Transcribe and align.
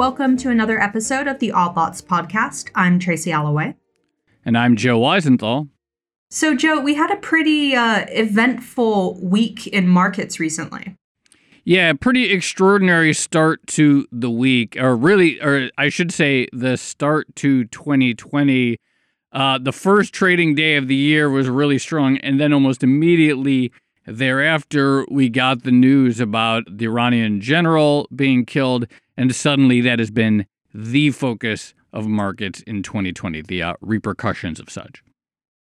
Welcome 0.00 0.38
to 0.38 0.48
another 0.48 0.80
episode 0.80 1.28
of 1.28 1.40
the 1.40 1.52
Odd 1.52 1.76
Lots 1.76 2.00
podcast. 2.00 2.70
I'm 2.74 2.98
Tracy 2.98 3.32
Alloway. 3.32 3.74
And 4.46 4.56
I'm 4.56 4.74
Joe 4.74 4.98
Weisenthal. 4.98 5.68
So, 6.30 6.56
Joe, 6.56 6.80
we 6.80 6.94
had 6.94 7.10
a 7.10 7.16
pretty 7.16 7.76
uh, 7.76 8.06
eventful 8.08 9.20
week 9.20 9.66
in 9.66 9.86
markets 9.86 10.40
recently. 10.40 10.96
Yeah, 11.64 11.92
pretty 11.92 12.32
extraordinary 12.32 13.12
start 13.12 13.66
to 13.66 14.06
the 14.10 14.30
week, 14.30 14.74
or 14.80 14.96
really, 14.96 15.38
or 15.42 15.70
I 15.76 15.90
should 15.90 16.12
say, 16.12 16.48
the 16.50 16.78
start 16.78 17.36
to 17.36 17.66
2020. 17.66 18.78
Uh, 19.32 19.58
the 19.58 19.70
first 19.70 20.14
trading 20.14 20.54
day 20.54 20.76
of 20.76 20.88
the 20.88 20.96
year 20.96 21.28
was 21.28 21.46
really 21.46 21.78
strong, 21.78 22.16
and 22.16 22.40
then 22.40 22.54
almost 22.54 22.82
immediately 22.82 23.70
thereafter, 24.10 25.06
we 25.10 25.28
got 25.28 25.62
the 25.62 25.70
news 25.70 26.20
about 26.20 26.64
the 26.68 26.86
Iranian 26.86 27.40
general 27.40 28.08
being 28.14 28.44
killed, 28.44 28.86
and 29.16 29.34
suddenly 29.34 29.80
that 29.80 29.98
has 29.98 30.10
been 30.10 30.46
the 30.74 31.10
focus 31.10 31.74
of 31.92 32.06
markets 32.06 32.60
in 32.62 32.82
2020, 32.82 33.42
the 33.42 33.62
uh, 33.62 33.74
repercussions 33.80 34.60
of 34.60 34.70
such. 34.70 35.02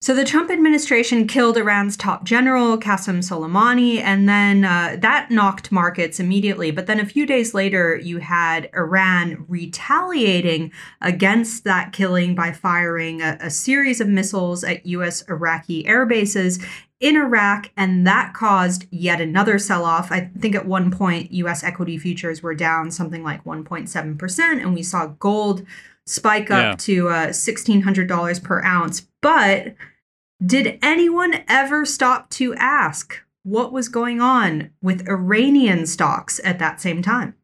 So 0.02 0.14
the 0.14 0.24
Trump 0.24 0.52
administration 0.52 1.26
killed 1.26 1.58
Iran's 1.58 1.98
top 1.98 2.26
general, 2.26 2.78
Qasem 2.78 3.24
Soleimani, 3.24 4.00
and 4.00 4.30
then 4.30 4.64
uh, 4.64 4.98
that 5.00 5.32
knocked 5.32 5.72
markets 5.72 6.20
immediately. 6.20 6.70
But 6.70 6.86
then 6.86 7.00
a 7.00 7.06
few 7.08 7.26
days 7.26 7.56
later, 7.56 7.96
you 7.96 8.20
had 8.20 8.70
Iran 8.76 9.46
retaliating 9.48 10.72
against 11.02 11.64
that 11.64 11.92
killing 11.92 12.36
by 12.36 12.52
firing 12.52 13.22
a, 13.22 13.38
a 13.42 13.50
series 13.50 14.00
of 14.00 14.08
missiles 14.08 14.64
at 14.64 14.86
U.S. 14.86 15.24
Iraqi 15.24 15.88
air 15.88 16.06
bases 16.06 16.64
in 17.00 17.18
Iraq, 17.18 17.72
and 17.76 18.08
that 18.08 18.34
caused 18.34 18.86
yet 18.90 19.20
another 19.20 19.60
sell 19.60 19.86
off. 19.86 20.12
I 20.12 20.32
think 20.40 20.56
at 20.56 20.66
one 20.66 20.92
point, 20.92 21.32
US 21.32 21.64
equity 21.64 21.98
futures 21.98 22.42
were 22.42 22.56
down 22.56 22.92
something 22.92 23.24
like 23.24 23.44
1.7%, 23.44 24.40
and 24.40 24.74
we 24.74 24.84
saw 24.84 25.08
gold 25.08 25.66
spike 26.06 26.52
up 26.52 26.64
yeah. 26.64 26.76
to 26.78 27.10
uh, 27.10 27.28
$1,600 27.28 28.44
per 28.44 28.64
ounce. 28.64 29.08
But 29.22 29.76
did 30.46 30.80
anyone 30.82 31.44
ever 31.48 31.86
stop 31.86 32.30
to 32.32 32.54
ask 32.56 33.22
what 33.44 33.72
was 33.72 33.90
going 33.90 34.22
on 34.22 34.72
with 34.82 35.08
Iranian 35.08 35.86
stocks 35.86 36.40
at 36.44 36.60
that 36.60 36.82
same 36.82 37.02
time? 37.02 37.36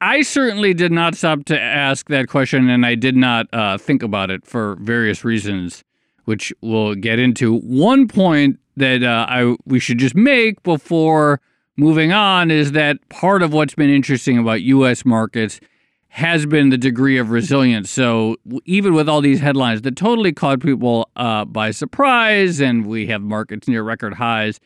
I 0.00 0.22
certainly 0.22 0.74
did 0.74 0.90
not 0.90 1.14
stop 1.14 1.44
to 1.44 1.60
ask 1.60 2.08
that 2.08 2.28
question, 2.28 2.68
and 2.68 2.84
I 2.84 2.96
did 2.96 3.14
not 3.14 3.46
uh, 3.52 3.78
think 3.78 4.02
about 4.02 4.30
it 4.30 4.44
for 4.44 4.76
various 4.80 5.24
reasons, 5.24 5.84
which 6.24 6.52
we'll 6.60 6.94
get 6.94 7.18
into. 7.18 7.58
One 7.58 8.08
point 8.08 8.58
that 8.76 9.02
uh, 9.02 9.26
I 9.28 9.56
we 9.64 9.78
should 9.78 9.98
just 9.98 10.14
make 10.14 10.62
before 10.62 11.40
moving 11.76 12.12
on 12.12 12.50
is 12.50 12.72
that 12.72 12.96
part 13.08 13.42
of 13.42 13.52
what's 13.52 13.74
been 13.74 13.90
interesting 13.90 14.38
about 14.38 14.62
U.S. 14.62 15.04
markets 15.04 15.60
has 16.08 16.44
been 16.44 16.68
the 16.68 16.76
degree 16.76 17.16
of 17.16 17.30
resilience. 17.30 17.90
So 17.90 18.36
even 18.66 18.92
with 18.92 19.08
all 19.08 19.22
these 19.22 19.40
headlines 19.40 19.80
that 19.82 19.96
totally 19.96 20.32
caught 20.32 20.60
people 20.60 21.08
uh, 21.16 21.46
by 21.46 21.70
surprise, 21.70 22.60
and 22.60 22.84
we 22.84 23.06
have 23.06 23.22
markets 23.22 23.66
near 23.66 23.82
record 23.82 24.14
highs, 24.14 24.60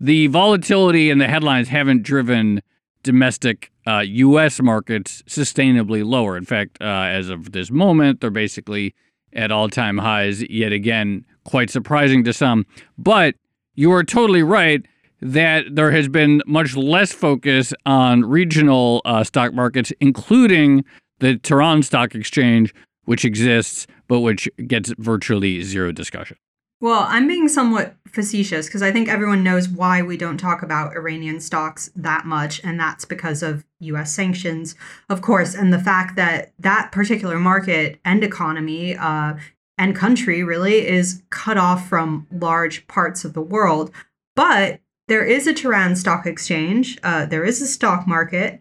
the 0.00 0.26
volatility 0.26 1.08
and 1.10 1.20
the 1.20 1.28
headlines 1.28 1.68
haven't 1.68 2.02
driven 2.02 2.62
domestic 3.04 3.70
uh, 3.86 4.00
U.S. 4.00 4.60
markets 4.60 5.22
sustainably 5.28 6.04
lower. 6.04 6.36
In 6.36 6.44
fact, 6.44 6.78
uh, 6.80 6.84
as 6.84 7.28
of 7.28 7.52
this 7.52 7.70
moment, 7.70 8.20
they're 8.20 8.30
basically 8.30 8.92
at 9.32 9.50
all-time 9.52 9.98
highs. 9.98 10.42
Yet 10.42 10.72
again, 10.72 11.24
quite 11.44 11.70
surprising 11.70 12.24
to 12.24 12.32
some. 12.32 12.66
But 12.96 13.34
you 13.74 13.92
are 13.92 14.04
totally 14.04 14.42
right 14.42 14.84
that 15.20 15.64
there 15.74 15.90
has 15.90 16.08
been 16.08 16.42
much 16.46 16.76
less 16.76 17.12
focus 17.12 17.72
on 17.86 18.24
regional 18.24 19.02
uh, 19.04 19.24
stock 19.24 19.52
markets, 19.52 19.92
including 20.00 20.84
the 21.18 21.36
Tehran 21.38 21.82
Stock 21.82 22.14
Exchange, 22.14 22.72
which 23.04 23.24
exists, 23.24 23.86
but 24.06 24.20
which 24.20 24.48
gets 24.66 24.92
virtually 24.98 25.62
zero 25.62 25.92
discussion. 25.92 26.36
Well, 26.80 27.06
I'm 27.08 27.26
being 27.26 27.48
somewhat 27.48 27.96
facetious 28.06 28.66
because 28.66 28.82
I 28.82 28.92
think 28.92 29.08
everyone 29.08 29.42
knows 29.42 29.68
why 29.68 30.00
we 30.00 30.16
don't 30.16 30.38
talk 30.38 30.62
about 30.62 30.94
Iranian 30.94 31.40
stocks 31.40 31.90
that 31.96 32.24
much, 32.24 32.62
and 32.62 32.78
that's 32.78 33.04
because 33.04 33.42
of 33.42 33.64
US 33.80 34.12
sanctions, 34.12 34.76
of 35.08 35.20
course, 35.20 35.54
and 35.54 35.72
the 35.72 35.80
fact 35.80 36.14
that 36.16 36.52
that 36.58 36.92
particular 36.92 37.38
market 37.38 37.98
and 38.04 38.22
economy 38.22 38.96
uh, 38.96 39.34
and 39.76 39.96
country 39.96 40.44
really 40.44 40.86
is 40.86 41.22
cut 41.30 41.58
off 41.58 41.88
from 41.88 42.28
large 42.30 42.86
parts 42.86 43.24
of 43.24 43.32
the 43.32 43.42
world. 43.42 43.90
But 44.36 44.80
there 45.08 45.24
is 45.24 45.48
a 45.48 45.54
Tehran 45.54 45.96
stock 45.96 46.26
exchange, 46.26 46.96
uh, 47.02 47.26
there 47.26 47.44
is 47.44 47.60
a 47.60 47.66
stock 47.66 48.06
market. 48.06 48.60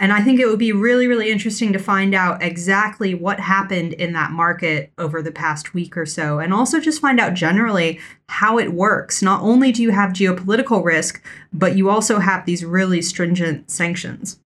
And 0.00 0.12
I 0.12 0.22
think 0.22 0.38
it 0.38 0.46
would 0.46 0.60
be 0.60 0.70
really, 0.70 1.08
really 1.08 1.28
interesting 1.28 1.72
to 1.72 1.78
find 1.78 2.14
out 2.14 2.40
exactly 2.40 3.14
what 3.14 3.40
happened 3.40 3.94
in 3.94 4.12
that 4.12 4.30
market 4.30 4.92
over 4.96 5.20
the 5.22 5.32
past 5.32 5.74
week 5.74 5.96
or 5.96 6.06
so, 6.06 6.38
and 6.38 6.54
also 6.54 6.78
just 6.78 7.00
find 7.00 7.18
out 7.18 7.34
generally 7.34 7.98
how 8.28 8.58
it 8.58 8.72
works. 8.72 9.22
Not 9.22 9.42
only 9.42 9.72
do 9.72 9.82
you 9.82 9.90
have 9.90 10.10
geopolitical 10.10 10.84
risk, 10.84 11.20
but 11.52 11.76
you 11.76 11.90
also 11.90 12.20
have 12.20 12.46
these 12.46 12.64
really 12.64 13.02
stringent 13.02 13.70
sanctions. 13.70 14.38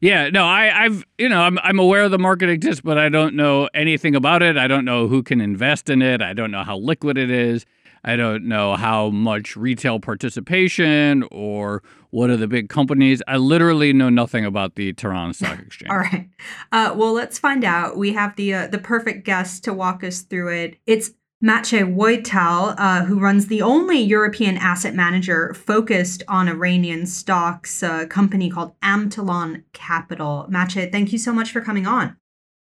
Yeah, 0.00 0.28
no, 0.30 0.44
I, 0.44 0.84
I've 0.84 1.04
you 1.16 1.28
know 1.28 1.40
I'm 1.40 1.58
I'm 1.60 1.78
aware 1.78 2.08
the 2.08 2.18
market 2.18 2.50
exists, 2.50 2.82
but 2.82 2.98
I 2.98 3.08
don't 3.08 3.34
know 3.34 3.68
anything 3.74 4.14
about 4.14 4.42
it. 4.42 4.56
I 4.56 4.68
don't 4.68 4.84
know 4.84 5.08
who 5.08 5.22
can 5.22 5.40
invest 5.40 5.90
in 5.90 6.02
it. 6.02 6.22
I 6.22 6.34
don't 6.34 6.50
know 6.50 6.62
how 6.62 6.76
liquid 6.76 7.18
it 7.18 7.30
is. 7.30 7.64
I 8.04 8.14
don't 8.16 8.44
know 8.44 8.76
how 8.76 9.10
much 9.10 9.56
retail 9.56 9.98
participation 9.98 11.24
or 11.32 11.82
what 12.10 12.30
are 12.30 12.36
the 12.36 12.48
big 12.48 12.68
companies. 12.68 13.22
I 13.28 13.36
literally 13.36 13.92
know 13.92 14.08
nothing 14.08 14.44
about 14.44 14.74
the 14.74 14.92
Tehran 14.92 15.34
Stock 15.34 15.58
Exchange. 15.66 15.90
All 15.90 15.98
right. 15.98 16.28
Uh, 16.72 16.94
well, 16.96 17.12
let's 17.12 17.38
find 17.38 17.64
out. 17.64 17.96
We 17.96 18.12
have 18.12 18.36
the 18.36 18.54
uh, 18.54 18.66
the 18.68 18.78
perfect 18.78 19.24
guest 19.24 19.64
to 19.64 19.74
walk 19.74 20.02
us 20.04 20.22
through 20.22 20.54
it. 20.54 20.76
It's 20.86 21.12
Maciej 21.42 21.94
Wojtal, 21.94 22.74
uh, 22.78 23.04
who 23.04 23.20
runs 23.20 23.46
the 23.46 23.62
only 23.62 24.00
European 24.00 24.56
asset 24.56 24.94
manager 24.94 25.54
focused 25.54 26.24
on 26.26 26.48
Iranian 26.48 27.06
stocks, 27.06 27.80
a 27.82 28.06
company 28.06 28.50
called 28.50 28.72
Amtelon 28.80 29.62
Capital. 29.72 30.48
Maciej, 30.50 30.90
thank 30.90 31.12
you 31.12 31.18
so 31.18 31.32
much 31.32 31.52
for 31.52 31.60
coming 31.60 31.86
on. 31.86 32.16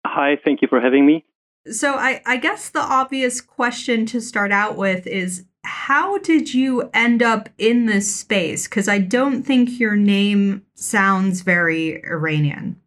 Hi, 0.07 0.39
thank 0.45 0.63
you 0.63 0.69
for 0.69 0.81
having 0.81 1.05
me. 1.05 1.25
So 1.67 1.95
I, 1.95 2.23
I 2.25 2.37
guess 2.37 2.71
the 2.71 2.81
obvious 2.81 3.41
question 3.41 4.07
to 4.07 4.21
start 4.21 4.53
out 4.53 4.77
with 4.77 5.07
is 5.07 5.47
how 5.65 6.19
did 6.19 6.55
you 6.55 6.91
end 6.95 7.23
up 7.23 7.49
in 7.59 7.87
this 7.87 8.15
space? 8.15 8.67
Because 8.67 8.89
I 8.89 8.99
don't 8.99 9.43
think 9.43 9.79
your 9.79 9.97
name 9.97 10.65
sounds 10.75 11.43
very 11.43 12.03
Iranian. 12.05 12.81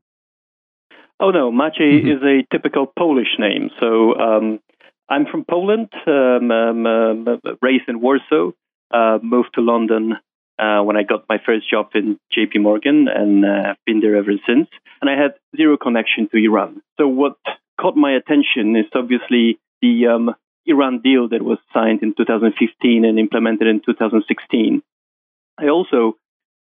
Oh 1.20 1.32
no, 1.32 1.52
Maciej 1.52 2.02
mm-hmm. 2.02 2.10
is 2.10 2.24
a 2.24 2.46
typical 2.52 2.86
Polish 2.88 3.38
name. 3.40 3.70
So 3.80 4.16
um, 4.20 4.60
I'm 5.10 5.26
from 5.26 5.46
Poland, 5.50 5.90
um, 6.08 6.52
um, 6.52 6.88
um 6.88 7.42
raised 7.62 7.88
in 7.88 8.02
Warsaw, 8.02 8.52
uh, 8.94 9.20
moved 9.22 9.50
to 9.56 9.62
London 9.62 10.14
uh, 10.60 10.82
when 10.84 10.98
I 10.98 11.04
got 11.04 11.26
my 11.30 11.38
first 11.46 11.70
job 11.70 11.90
in 11.96 12.18
JP 12.36 12.62
Morgan, 12.62 13.08
and 13.08 13.46
uh, 13.46 13.70
I've 13.72 13.86
been 13.86 14.02
there 14.02 14.16
ever 14.16 14.34
since. 14.48 14.68
And 15.02 15.10
I 15.10 15.22
had 15.22 15.34
zero 15.56 15.78
connection 15.78 16.30
to 16.30 16.38
Iran. 16.38 16.82
So 16.98 17.08
what 17.08 17.38
caught 17.80 17.96
my 17.96 18.12
attention 18.12 18.76
is 18.76 18.86
obviously 18.94 19.60
the 19.82 20.08
um, 20.08 20.36
Iran 20.66 21.02
deal 21.04 21.30
that 21.30 21.44
was 21.44 21.58
signed 21.74 22.04
in 22.04 22.14
2015 22.16 23.06
and 23.06 23.20
implemented 23.20 23.68
in 23.68 23.82
2016. 23.86 24.82
I 25.60 25.68
also 25.68 26.18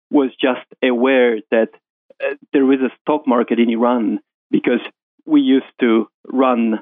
was 0.10 0.32
just 0.42 0.66
aware 0.84 1.40
that 1.52 1.70
uh, 2.24 2.36
there 2.54 2.72
is 2.74 2.80
a 2.82 2.92
stock 3.02 3.28
market 3.28 3.60
in 3.60 3.70
Iran 3.70 4.20
because 4.52 4.82
we 5.26 5.42
used 5.42 5.72
to 5.80 6.10
run 6.28 6.80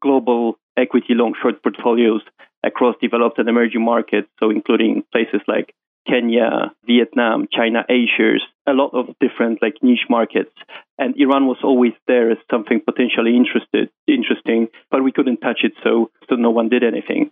global 0.00 0.58
equity 0.76 1.14
long 1.14 1.34
short 1.40 1.62
portfolios 1.62 2.22
across 2.64 2.94
developed 3.00 3.38
and 3.38 3.48
emerging 3.48 3.84
markets, 3.84 4.28
so 4.38 4.50
including 4.50 5.02
places 5.12 5.40
like 5.48 5.74
Kenya, 6.08 6.72
Vietnam, 6.86 7.48
China, 7.52 7.84
Asia, 7.88 8.38
a 8.66 8.72
lot 8.72 8.90
of 8.94 9.14
different 9.20 9.60
like 9.60 9.74
niche 9.82 10.06
markets. 10.08 10.54
And 10.98 11.14
Iran 11.16 11.46
was 11.46 11.58
always 11.62 11.92
there 12.06 12.30
as 12.30 12.38
something 12.50 12.80
potentially 12.80 13.36
interested, 13.36 13.90
interesting, 14.06 14.68
but 14.90 15.04
we 15.04 15.12
couldn't 15.12 15.38
touch 15.38 15.60
it, 15.62 15.72
so, 15.84 16.10
so 16.28 16.36
no 16.48 16.52
one 16.58 16.68
did 16.74 16.82
anything. 16.92 17.22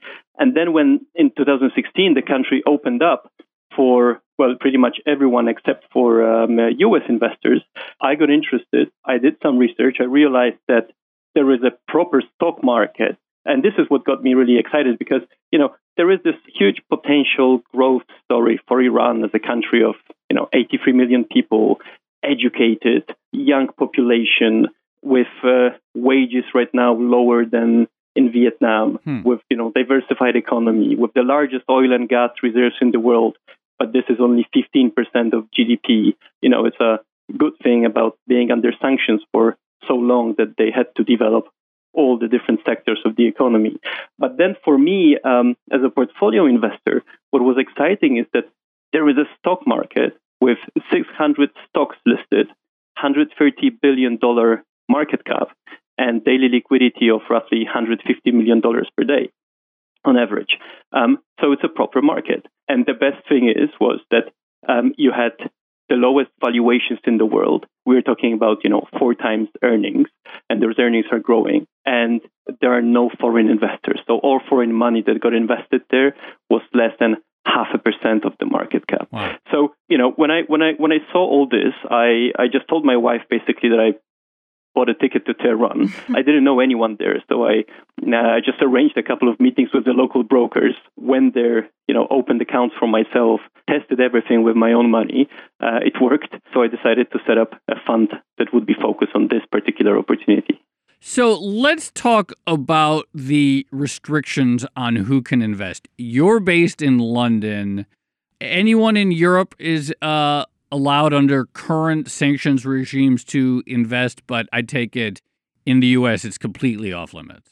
And 0.41 0.49
then 0.57 0.69
when 0.77 0.89
in 1.15 1.27
2016 1.37 2.15
the 2.15 2.23
country 2.23 2.63
opened 2.75 3.03
up 3.03 3.33
for 3.77 4.21
well, 4.39 4.55
pretty 4.61 4.77
much 4.77 4.97
everyone 5.07 5.49
except 5.49 5.83
for 5.95 6.07
um, 6.31 6.59
U.S. 6.87 7.05
investors, 7.09 7.63
I 8.09 8.15
got 8.21 8.29
interested. 8.29 8.85
I 9.03 9.17
did 9.17 9.35
some 9.43 9.57
research. 9.57 9.97
I 9.99 10.05
realized 10.05 10.61
that 10.69 10.87
there 11.35 11.51
is 11.57 11.63
a 11.63 11.73
proper 11.91 12.23
stock 12.35 12.63
market 12.63 13.17
and 13.47 13.63
this 13.63 13.75
is 13.79 13.87
what 13.89 14.05
got 14.05 14.23
me 14.23 14.35
really 14.35 14.59
excited 14.59 14.99
because, 14.99 15.23
you 15.53 15.59
know, 15.59 15.71
there 15.97 16.11
is 16.11 16.19
this 16.25 16.35
huge 16.53 16.83
potential 16.91 17.62
growth 17.73 18.03
story 18.25 18.61
for 18.67 18.83
Iran 18.83 19.25
as 19.25 19.31
a 19.33 19.39
country 19.39 19.85
of, 19.85 19.95
you 20.29 20.37
know, 20.37 20.49
83 20.53 20.93
million 20.93 21.25
people, 21.25 21.81
educated, 22.23 23.05
young 23.33 23.69
population, 23.69 24.67
with 25.03 25.29
uh, 25.45 25.71
wages 25.95 26.45
right 26.53 26.73
now 26.75 26.93
lower 26.95 27.45
than 27.45 27.87
in 28.17 28.33
Vietnam, 28.33 28.99
hmm. 29.05 29.23
with, 29.23 29.41
you 29.51 29.57
know, 29.57 29.71
diversified 29.75 30.37
economy, 30.37 30.97
with 30.97 31.13
the 31.15 31.23
largest 31.23 31.65
oil 31.71 31.93
and 31.93 32.09
gas 32.09 32.31
reserves 32.43 32.77
in 32.81 32.91
the 32.91 33.01
world, 33.01 33.37
but 33.79 33.93
this 33.93 34.05
is 34.09 34.19
only 34.21 34.47
15% 34.55 34.93
of 35.33 35.51
GDP. 35.51 36.15
You 36.41 36.49
know, 36.49 36.65
it's 36.65 36.81
a 36.81 37.01
good 37.37 37.53
thing 37.63 37.85
about 37.85 38.19
being 38.27 38.51
under 38.51 38.73
sanctions 38.81 39.23
for 39.33 39.57
so 39.87 39.95
long 39.95 40.35
that 40.39 40.55
they 40.57 40.71
had 40.71 40.95
to 40.97 41.05
develop 41.05 41.49
all 41.93 42.19
the 42.19 42.29
different 42.29 42.61
sectors 42.67 43.01
of 43.05 43.17
the 43.17 43.27
economy. 43.27 43.79
But 44.19 44.37
then 44.37 44.57
for 44.65 44.77
me, 44.77 45.19
um, 45.25 45.57
as 45.73 45.81
a 45.85 45.89
portfolio 45.89 46.47
investor, 46.47 47.03
what 47.31 47.43
was 47.43 47.57
exciting 47.59 48.19
is 48.19 48.27
that 48.35 48.49
there 48.93 49.09
is 49.09 49.17
a 49.17 49.29
stock 49.39 49.67
market 49.67 50.17
with 50.41 50.59
600 50.93 51.51
stocks 51.69 51.97
listed, 52.05 52.49
$130 53.03 53.81
billion 53.81 54.19
market 54.89 55.25
cap, 55.25 55.49
and 55.99 56.25
daily 56.25 56.49
liquidity 56.51 57.11
of 57.11 57.21
roughly 57.31 57.65
$150 57.65 57.99
million 58.33 58.61
per 58.63 59.05
day 59.05 59.31
on 60.05 60.17
average. 60.17 60.59
Um, 60.93 61.19
so 61.41 61.53
it's 61.53 61.65
a 61.65 61.69
proper 61.69 62.01
market. 62.01 62.47
And 62.69 62.87
the 62.87 62.95
best 62.95 63.29
thing 63.29 63.49
is 63.49 63.71
was 63.81 64.01
that 64.11 64.33
um, 64.69 64.93
you 64.97 65.13
had 65.13 65.33
the 65.89 65.95
lowest 65.95 66.31
valuations 66.41 66.99
in 67.05 67.19
the 67.19 67.27
world. 67.27 67.67
We're 67.85 68.03
talking 68.03 68.33
about, 68.33 68.65
you 68.65 68.71
know, 68.71 68.87
four 68.99 69.15
times 69.15 69.49
earnings, 69.63 70.09
and 70.51 70.61
those 70.61 70.75
earnings 70.79 71.07
are 71.13 71.21
growing. 71.21 71.67
And 71.85 72.21
there 72.61 72.77
are 72.77 72.83
no 72.83 73.11
foreign 73.21 73.49
investors. 73.49 74.01
So 74.07 74.19
all 74.19 74.41
foreign 74.49 74.73
money 74.73 75.03
that 75.07 75.21
got 75.21 75.35
invested 75.35 75.83
there 75.91 76.17
was 76.51 76.63
less 76.75 76.93
than 76.99 77.17
half 77.47 77.69
a 77.73 77.79
percent 77.79 78.25
of 78.25 78.33
the 78.41 78.47
market 78.47 78.87
cap. 78.89 79.09
Wow. 79.13 79.37
So, 79.53 79.75
you 79.89 79.99
know, 79.99 80.11
when 80.11 80.31
I 80.33 80.43
when 80.49 80.63
I 80.63 80.73
when 80.77 80.93
I 80.93 80.99
saw 81.13 81.19
all 81.19 81.49
this, 81.49 81.75
I, 81.89 82.33
I 82.37 82.49
just 82.51 82.69
told 82.69 82.85
my 82.85 82.97
wife 82.97 83.23
basically 83.31 83.71
that 83.71 83.81
I 83.81 83.95
bought 84.76 84.90
a 84.90 84.94
ticket 84.94 85.25
to 85.25 85.32
Tehran. 85.34 85.93
I 86.11 86.20
didn't 86.20 86.44
know 86.44 86.61
anyone 86.61 86.96
there, 86.99 87.17
so 87.31 87.46
I 87.46 87.64
uh, 88.02 88.40
just 88.44 88.61
arranged 88.61 88.96
a 88.99 89.02
couple 89.02 89.28
of 89.32 89.40
meetings 89.40 89.70
with 89.73 89.87
the 89.87 89.93
local 89.93 90.23
brokers. 90.23 90.75
Went 90.96 91.32
there, 91.34 91.70
you 91.88 91.94
know, 91.94 92.06
opened 92.11 92.43
accounts 92.43 92.75
for 92.78 92.87
myself, 92.87 93.40
tested 93.69 94.00
everything 94.00 94.44
with 94.44 94.55
my 94.55 94.73
own 94.73 94.90
money. 94.90 95.28
Uh, 95.61 95.81
it 95.82 95.94
worked, 96.00 96.32
so 96.52 96.62
I 96.62 96.69
decided 96.69 97.11
to 97.12 97.19
set 97.26 97.38
up 97.38 97.55
a 97.69 97.76
fund 97.87 98.11
that 98.37 98.52
would 98.52 98.67
be 98.67 98.75
focused 98.75 99.12
on 99.14 99.28
this 99.28 99.44
particular 99.50 99.99
opportunity. 99.99 100.61
So 101.00 101.38
let's 101.38 101.90
talk 101.93 102.32
about 102.46 103.06
the 103.14 103.67
restrictions 103.70 104.67
on 104.76 104.96
who 104.96 105.23
can 105.23 105.40
invest. 105.40 105.88
You're 105.96 106.40
based 106.40 106.82
in 106.82 106.99
London. 106.99 107.87
Anyone 108.40 108.99
in 108.99 109.11
Europe 109.11 109.55
is 109.58 109.94
uh, 110.02 110.44
allowed 110.71 111.13
under 111.13 111.47
current 111.47 112.11
sanctions 112.11 112.67
regimes 112.67 113.25
to 113.25 113.63
invest, 113.67 114.27
but 114.27 114.47
I 114.53 114.63
take 114.63 114.97
it 114.97 115.23
in 115.65 115.81
the 115.81 115.89
U.S. 115.89 116.25
it's 116.25 116.39
completely 116.39 116.93
off 116.93 117.15
limits. 117.15 117.51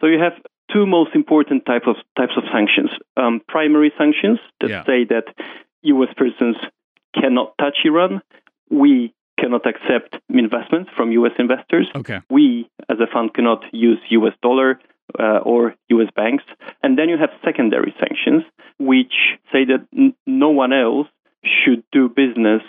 So 0.00 0.06
you 0.06 0.18
have 0.18 0.32
two 0.72 0.86
most 0.86 1.14
important 1.14 1.66
types 1.66 1.86
of 1.86 1.96
types 2.16 2.32
of 2.36 2.44
sanctions: 2.52 2.90
um, 3.16 3.40
primary 3.48 3.92
sanctions 3.98 4.38
that 4.60 4.70
yeah. 4.70 4.84
say 4.84 5.04
that 5.04 5.24
U.S. 5.82 6.08
persons 6.16 6.56
cannot 7.14 7.54
touch 7.58 7.78
Iran. 7.84 8.22
We 8.70 9.14
cannot 9.38 9.66
accept 9.66 10.16
investments 10.28 10.90
from 10.96 11.12
U.S. 11.12 11.32
investors. 11.38 11.88
Okay. 11.94 12.20
We, 12.30 12.68
as 12.88 12.98
a 13.00 13.06
fund, 13.12 13.34
cannot 13.34 13.64
use 13.72 13.98
U.S. 14.10 14.34
dollar 14.42 14.78
uh, 15.18 15.38
or 15.38 15.74
U.S. 15.88 16.08
banks. 16.14 16.44
And 16.82 16.98
then 16.98 17.08
you 17.08 17.16
have 17.18 17.30
secondary 17.44 17.94
sanctions, 17.98 18.44
which 18.78 19.12
say 19.52 19.64
that 19.64 19.86
n- 19.96 20.14
no 20.26 20.50
one 20.50 20.72
else 20.72 21.08
should 21.44 21.82
do 21.92 22.08
business 22.08 22.62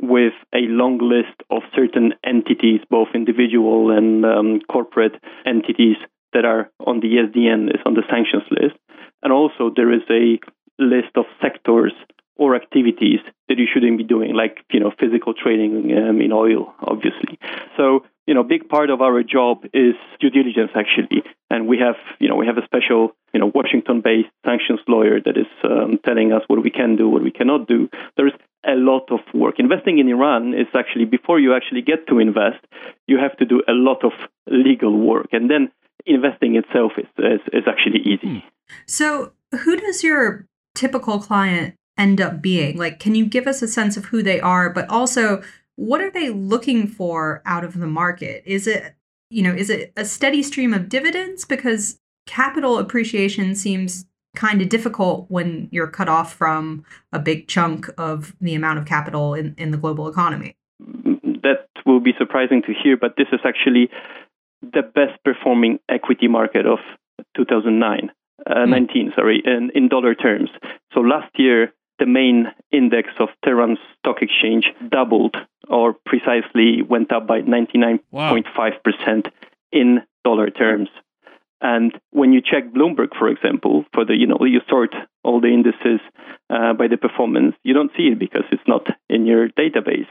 with 0.00 0.32
a 0.54 0.66
long 0.68 0.98
list 0.98 1.42
of 1.50 1.62
certain 1.74 2.14
entities, 2.24 2.80
both 2.90 3.08
individual 3.14 3.90
and 3.90 4.24
um, 4.24 4.60
corporate 4.70 5.14
entities 5.46 5.96
that 6.32 6.44
are 6.44 6.70
on 6.80 7.00
the 7.00 7.16
SDN, 7.16 7.68
is 7.68 7.80
on 7.86 7.94
the 7.94 8.02
sanctions 8.10 8.44
list. 8.50 8.76
And 9.22 9.32
also 9.32 9.70
there 9.74 9.92
is 9.92 10.02
a 10.10 10.38
list 10.78 11.16
of 11.16 11.24
sectors 11.40 11.92
or 12.36 12.54
activities 12.54 13.20
that 13.48 13.58
you 13.58 13.66
shouldn't 13.72 13.98
be 13.98 14.04
doing, 14.04 14.34
like 14.34 14.58
you 14.70 14.80
know 14.80 14.92
physical 14.98 15.34
trading 15.34 15.92
um, 15.96 16.20
in 16.20 16.32
oil, 16.32 16.74
obviously. 16.80 17.38
So 17.76 18.04
you 18.26 18.34
know, 18.34 18.42
big 18.42 18.68
part 18.68 18.90
of 18.90 19.00
our 19.00 19.22
job 19.22 19.64
is 19.72 19.94
due 20.20 20.30
diligence 20.30 20.72
actually, 20.74 21.22
and 21.48 21.66
we 21.68 21.78
have 21.78 21.96
you 22.18 22.28
know 22.28 22.36
we 22.36 22.46
have 22.46 22.58
a 22.58 22.64
special 22.64 23.12
you 23.32 23.40
know 23.40 23.50
Washington-based 23.54 24.28
sanctions 24.44 24.80
lawyer 24.88 25.20
that 25.20 25.36
is 25.36 25.46
um, 25.64 25.98
telling 26.04 26.32
us 26.32 26.42
what 26.48 26.62
we 26.62 26.70
can 26.70 26.96
do, 26.96 27.08
what 27.08 27.22
we 27.22 27.30
cannot 27.30 27.68
do. 27.68 27.88
There's 28.16 28.32
a 28.66 28.74
lot 28.74 29.10
of 29.12 29.20
work. 29.32 29.54
Investing 29.58 29.98
in 29.98 30.08
Iran 30.08 30.54
is 30.54 30.66
actually 30.74 31.04
before 31.04 31.38
you 31.38 31.54
actually 31.54 31.82
get 31.82 32.08
to 32.08 32.18
invest, 32.18 32.58
you 33.06 33.18
have 33.18 33.36
to 33.38 33.44
do 33.44 33.62
a 33.68 33.72
lot 33.72 34.04
of 34.04 34.12
legal 34.48 34.98
work, 34.98 35.28
and 35.32 35.48
then 35.48 35.70
investing 36.04 36.56
itself 36.56 36.92
is 36.98 37.06
is, 37.18 37.40
is 37.52 37.64
actually 37.68 38.00
easy. 38.00 38.44
So, 38.86 39.32
who 39.62 39.76
does 39.76 40.02
your 40.02 40.46
typical 40.74 41.20
client 41.20 41.76
end 41.98 42.20
up 42.20 42.42
being? 42.42 42.76
Like, 42.76 42.98
can 42.98 43.14
you 43.14 43.26
give 43.26 43.46
us 43.46 43.62
a 43.62 43.68
sense 43.68 43.96
of 43.96 44.06
who 44.06 44.22
they 44.22 44.40
are, 44.40 44.70
but 44.70 44.88
also 44.88 45.42
what 45.76 46.00
are 46.00 46.10
they 46.10 46.30
looking 46.30 46.86
for 46.86 47.42
out 47.44 47.64
of 47.64 47.78
the 47.78 47.86
market? 47.86 48.42
Is 48.46 48.66
it, 48.66 48.94
you 49.30 49.42
know, 49.42 49.52
is 49.52 49.70
it 49.70 49.92
a 49.96 50.04
steady 50.04 50.42
stream 50.42 50.72
of 50.72 50.88
dividends? 50.88 51.44
Because 51.44 51.98
capital 52.26 52.78
appreciation 52.78 53.54
seems 53.54 54.06
kind 54.34 54.60
of 54.60 54.68
difficult 54.68 55.26
when 55.28 55.68
you're 55.70 55.86
cut 55.86 56.08
off 56.08 56.32
from 56.32 56.84
a 57.12 57.18
big 57.18 57.48
chunk 57.48 57.88
of 57.98 58.36
the 58.40 58.54
amount 58.54 58.78
of 58.78 58.84
capital 58.84 59.34
in, 59.34 59.54
in 59.56 59.70
the 59.70 59.78
global 59.78 60.08
economy. 60.08 60.56
That 60.78 61.68
will 61.86 62.00
be 62.00 62.12
surprising 62.18 62.62
to 62.62 62.72
hear, 62.72 62.96
but 62.96 63.14
this 63.16 63.28
is 63.32 63.40
actually 63.44 63.90
the 64.62 64.82
best 64.82 65.22
performing 65.24 65.78
equity 65.88 66.28
market 66.28 66.66
of 66.66 66.78
2009. 67.36 68.10
Uh, 68.48 68.54
mm. 68.54 68.68
19, 68.68 69.12
sorry, 69.16 69.42
in, 69.44 69.70
in 69.74 69.88
dollar 69.88 70.14
terms. 70.14 70.50
So 70.92 71.00
last 71.00 71.30
year, 71.36 71.72
the 71.98 72.06
main 72.06 72.46
index 72.72 73.08
of 73.18 73.28
Tehran 73.44 73.78
Stock 73.98 74.22
Exchange 74.22 74.66
doubled, 74.90 75.36
or 75.68 75.94
precisely 76.04 76.82
went 76.82 77.12
up 77.12 77.26
by 77.26 77.40
99.5% 77.40 78.02
wow. 78.12 79.30
in 79.72 80.02
dollar 80.24 80.50
terms. 80.50 80.88
And 81.60 81.92
when 82.10 82.32
you 82.32 82.42
check 82.42 82.72
Bloomberg, 82.72 83.16
for 83.18 83.28
example, 83.28 83.86
for 83.94 84.04
the 84.04 84.14
you 84.14 84.26
know 84.26 84.38
you 84.42 84.60
sort 84.68 84.94
all 85.24 85.40
the 85.40 85.48
indices 85.48 86.00
uh, 86.50 86.74
by 86.74 86.86
the 86.86 86.98
performance, 86.98 87.54
you 87.62 87.72
don't 87.72 87.90
see 87.96 88.08
it 88.08 88.18
because 88.18 88.44
it's 88.52 88.68
not 88.68 88.86
in 89.08 89.24
your 89.24 89.48
database. 89.48 90.08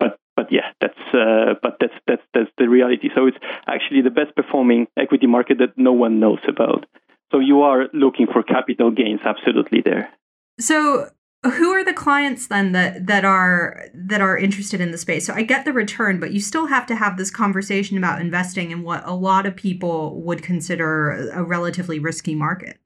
But 0.00 0.18
but 0.34 0.50
yeah, 0.50 0.72
that's 0.80 0.98
uh, 1.14 1.54
but 1.62 1.76
that's 1.80 1.94
that's 2.08 2.22
that's 2.34 2.50
the 2.58 2.68
reality. 2.68 3.10
So 3.14 3.26
it's 3.26 3.36
actually 3.66 4.02
the 4.02 4.10
best 4.10 4.34
performing 4.34 4.88
equity 4.96 5.28
market 5.28 5.58
that 5.58 5.78
no 5.78 5.92
one 5.92 6.18
knows 6.18 6.40
about. 6.48 6.84
So 7.30 7.38
you 7.38 7.62
are 7.62 7.88
looking 7.92 8.26
for 8.26 8.42
capital 8.42 8.90
gains, 8.90 9.20
absolutely 9.24 9.82
there. 9.82 10.10
So 10.58 11.08
who 11.44 11.70
are 11.70 11.84
the 11.84 11.92
clients 11.92 12.48
then 12.48 12.72
that 12.72 13.06
that 13.06 13.24
are 13.24 13.86
that 13.94 14.20
are 14.20 14.36
interested 14.36 14.80
in 14.80 14.90
the 14.90 14.98
space 14.98 15.26
so 15.26 15.34
i 15.34 15.42
get 15.42 15.64
the 15.64 15.72
return 15.72 16.18
but 16.18 16.32
you 16.32 16.40
still 16.40 16.66
have 16.66 16.86
to 16.86 16.96
have 16.96 17.16
this 17.16 17.30
conversation 17.30 17.96
about 17.96 18.20
investing 18.20 18.70
in 18.70 18.82
what 18.82 19.06
a 19.06 19.14
lot 19.14 19.46
of 19.46 19.54
people 19.54 20.20
would 20.20 20.42
consider 20.42 21.30
a 21.30 21.42
relatively 21.42 21.98
risky 21.98 22.34
market 22.34 22.78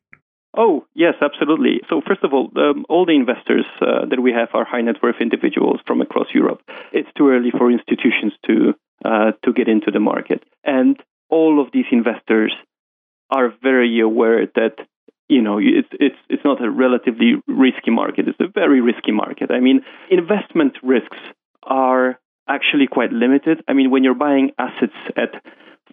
Oh, 0.54 0.84
yes, 0.94 1.14
absolutely. 1.22 1.80
So, 1.88 2.02
first 2.06 2.22
of 2.22 2.34
all, 2.34 2.50
um, 2.56 2.84
all 2.90 3.06
the 3.06 3.16
investors 3.16 3.64
uh, 3.80 4.04
that 4.10 4.20
we 4.20 4.32
have 4.32 4.50
are 4.52 4.66
high 4.66 4.82
net 4.82 4.96
worth 5.02 5.16
individuals 5.18 5.80
from 5.86 6.02
across 6.02 6.26
Europe. 6.34 6.60
It's 6.92 7.08
too 7.16 7.30
early 7.30 7.50
for 7.50 7.70
institutions 7.70 8.34
to 8.46 8.74
uh, 9.02 9.32
to 9.44 9.52
get 9.54 9.68
into 9.68 9.90
the 9.90 9.98
market, 9.98 10.42
and 10.62 11.00
all 11.30 11.58
of 11.58 11.72
these 11.72 11.86
investors 11.90 12.52
are 13.30 13.54
very 13.62 13.98
aware 14.00 14.46
that 14.54 14.76
you 15.32 15.40
know, 15.40 15.58
it's 15.58 15.88
it's 15.92 16.20
it's 16.28 16.44
not 16.44 16.62
a 16.62 16.70
relatively 16.70 17.34
risky 17.46 17.90
market. 17.90 18.28
It's 18.28 18.40
a 18.40 18.52
very 18.52 18.80
risky 18.80 19.12
market. 19.12 19.50
I 19.50 19.60
mean, 19.60 19.80
investment 20.10 20.74
risks 20.82 21.16
are 21.62 22.18
actually 22.46 22.86
quite 22.86 23.12
limited. 23.12 23.62
I 23.66 23.72
mean, 23.72 23.90
when 23.90 24.04
you're 24.04 24.14
buying 24.28 24.50
assets 24.58 24.98
at 25.16 25.30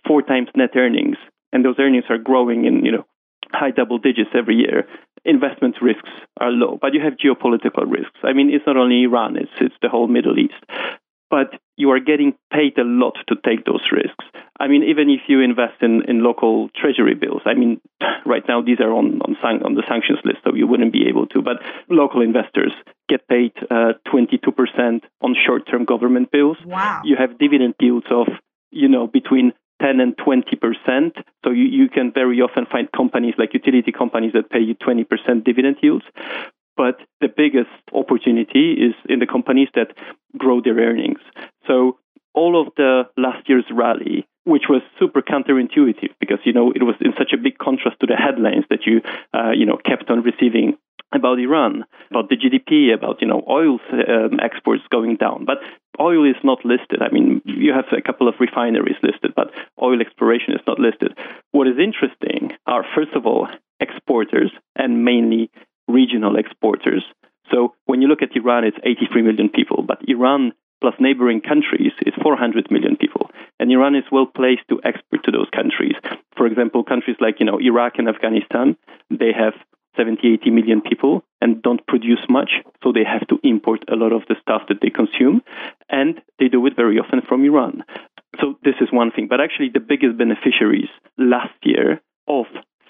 four 0.05 0.21
times 0.21 0.49
net 0.55 0.71
earnings, 0.75 1.17
and 1.53 1.63
those 1.63 1.75
earnings 1.79 2.05
are 2.09 2.17
growing 2.17 2.65
in 2.65 2.83
you 2.85 2.91
know 2.91 3.05
high 3.53 3.71
double 3.71 3.97
digits 3.97 4.31
every 4.35 4.55
year, 4.55 4.87
investment 5.23 5.75
risks 5.81 6.09
are 6.37 6.51
low. 6.51 6.77
But 6.81 6.93
you 6.93 7.01
have 7.01 7.13
geopolitical 7.13 7.89
risks. 7.89 8.19
I 8.23 8.33
mean, 8.33 8.49
it's 8.53 8.67
not 8.67 8.75
only 8.75 9.03
Iran; 9.03 9.37
it's 9.37 9.55
it's 9.61 9.79
the 9.81 9.89
whole 9.89 10.07
Middle 10.07 10.37
East. 10.37 10.61
But 11.29 11.59
you 11.77 11.91
are 11.91 11.99
getting 11.99 12.33
paid 12.51 12.77
a 12.77 12.83
lot 12.83 13.15
to 13.27 13.35
take 13.45 13.65
those 13.65 13.85
risks. 13.91 14.25
I 14.59 14.67
mean, 14.67 14.83
even 14.83 15.09
if 15.09 15.21
you 15.27 15.41
invest 15.41 15.81
in, 15.81 16.03
in 16.09 16.23
local 16.23 16.69
treasury 16.75 17.15
bills, 17.15 17.41
I 17.45 17.53
mean, 17.53 17.79
right 18.25 18.43
now 18.47 18.61
these 18.61 18.79
are 18.79 18.91
on 18.91 19.21
on, 19.21 19.37
san- 19.41 19.63
on 19.63 19.75
the 19.75 19.83
sanctions 19.87 20.19
list, 20.25 20.39
so 20.43 20.53
you 20.53 20.67
wouldn't 20.67 20.91
be 20.91 21.07
able 21.07 21.27
to. 21.27 21.41
But 21.41 21.61
local 21.89 22.21
investors 22.21 22.73
get 23.07 23.27
paid 23.27 23.53
uh, 23.71 23.93
22% 24.07 25.01
on 25.21 25.35
short-term 25.45 25.85
government 25.85 26.31
bills. 26.31 26.57
Wow. 26.65 27.01
You 27.03 27.15
have 27.17 27.39
dividend 27.39 27.75
yields 27.79 28.07
of, 28.11 28.27
you 28.71 28.87
know, 28.87 29.07
between 29.07 29.53
10 29.81 29.99
and 29.99 30.17
20 30.17 30.55
percent. 30.57 31.15
So 31.43 31.51
you, 31.51 31.63
you 31.63 31.89
can 31.89 32.11
very 32.13 32.41
often 32.41 32.65
find 32.65 32.91
companies 32.91 33.35
like 33.37 33.53
utility 33.53 33.91
companies 33.91 34.33
that 34.33 34.49
pay 34.49 34.59
you 34.59 34.73
20 34.75 35.03
percent 35.05 35.43
dividend 35.45 35.77
yields. 35.81 36.05
But 36.79 36.95
the 37.19 37.27
biggest 37.27 37.75
opportunity 37.91 38.71
is 38.71 38.95
in 39.09 39.19
the 39.19 39.27
companies 39.27 39.67
that 39.75 39.89
grow 40.37 40.61
their 40.61 40.77
earnings. 40.79 41.19
So 41.67 41.97
all 42.33 42.55
of 42.55 42.71
the 42.77 43.03
last 43.17 43.49
year's 43.49 43.65
rally, 43.69 44.25
which 44.45 44.69
was 44.69 44.81
super 44.97 45.21
counterintuitive 45.21 46.11
because 46.21 46.39
you 46.45 46.53
know 46.53 46.71
it 46.71 46.83
was 46.83 46.95
in 47.01 47.11
such 47.17 47.33
a 47.33 47.37
big 47.37 47.57
contrast 47.57 47.99
to 47.99 48.07
the 48.07 48.15
headlines 48.15 48.63
that 48.69 48.85
you 48.85 49.01
uh, 49.33 49.51
you 49.51 49.65
know 49.65 49.75
kept 49.75 50.09
on 50.09 50.23
receiving 50.23 50.77
about 51.11 51.37
Iran, 51.39 51.83
about 52.11 52.29
the 52.29 52.37
GDP, 52.37 52.93
about 52.93 53.21
you 53.21 53.27
know 53.27 53.43
oil 53.49 53.77
um, 53.91 54.39
exports 54.39 54.83
going 54.89 55.17
down. 55.17 55.43
But 55.43 55.57
oil 55.99 56.23
is 56.23 56.39
not 56.45 56.63
listed. 56.63 57.01
I 57.01 57.09
mean, 57.11 57.41
you 57.43 57.73
have 57.73 57.91
a 57.91 58.01
couple 58.01 58.29
of 58.29 58.35
refineries 58.39 59.03
listed, 59.03 59.33
but 59.35 59.51
oil 59.83 59.99
exploration 59.99 60.53
is 60.53 60.63
not 60.65 60.79
listed. 60.79 61.11
What 61.51 61.67
is 61.67 61.75
interesting 61.77 62.55
are 62.65 62.85
first 62.95 63.11
of 63.15 63.25
all 63.25 63.49
exporters 63.81 64.51
and 64.77 65.03
mainly 65.03 65.51
regional 65.89 66.37
exporters. 66.37 67.03
So 67.51 67.73
when 67.85 68.01
you 68.01 68.07
look 68.07 68.21
at 68.21 68.35
Iran, 68.35 68.63
it's 68.63 68.77
83 68.83 69.23
million 69.23 69.49
people, 69.49 69.83
but 69.85 69.97
Iran 70.07 70.53
plus 70.81 70.93
neighboring 70.99 71.41
countries 71.41 71.91
is 72.05 72.13
400 72.23 72.71
million 72.71 72.95
people. 72.95 73.29
And 73.59 73.71
Iran 73.71 73.95
is 73.95 74.05
well 74.11 74.25
placed 74.25 74.63
to 74.69 74.79
export 74.85 75.23
to 75.25 75.31
those 75.31 75.49
countries. 75.53 75.95
For 76.37 76.45
example, 76.47 76.83
countries 76.83 77.17
like 77.19 77.39
you 77.39 77.45
know 77.45 77.59
Iraq 77.59 77.93
and 77.97 78.07
Afghanistan, 78.07 78.77
they 79.09 79.33
have 79.35 79.53
70, 79.97 80.21
80 80.41 80.49
million 80.51 80.81
people 80.81 81.23
and 81.41 81.61
don't 81.61 81.85
produce 81.87 82.23
much, 82.29 82.51
so 82.83 82.93
they 82.93 83.03
have 83.03 83.27
to 83.27 83.39
import 83.43 83.83
a 83.91 83.95
lot 83.95 84.13
of 84.13 84.21
the 84.29 84.35
stuff 84.41 84.61
that 84.69 84.79
they 84.81 84.89
consume, 84.89 85.41
and 85.89 86.21
they 86.39 86.47
do 86.47 86.65
it 86.67 86.75
very 86.75 86.99
often 86.99 87.21
from 87.27 87.43
Iran. 87.43 87.83
So 88.39 88.55
this 88.63 88.75
is 88.79 88.87
one 88.91 89.11
thing. 89.11 89.27
But 89.29 89.41
actually, 89.41 89.69
the 89.73 89.81
biggest 89.81 90.17
beneficiaries 90.17 90.89
last 91.17 91.57
year 91.63 91.99
of 92.27 92.45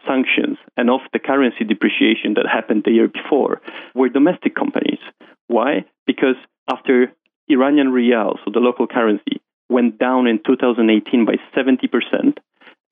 sanctions 0.07 0.57
and 0.77 0.89
of 0.89 1.01
the 1.13 1.19
currency 1.19 1.63
depreciation 1.63 2.33
that 2.35 2.45
happened 2.51 2.83
the 2.85 2.91
year 2.91 3.07
before 3.07 3.61
were 3.95 4.09
domestic 4.09 4.55
companies. 4.55 4.99
Why? 5.47 5.85
Because 6.05 6.35
after 6.71 7.11
Iranian 7.47 7.91
rial, 7.91 8.39
so 8.45 8.51
the 8.53 8.59
local 8.59 8.87
currency, 8.87 9.41
went 9.69 9.99
down 9.99 10.27
in 10.27 10.39
2018 10.45 11.25
by 11.25 11.35
70%, 11.55 12.37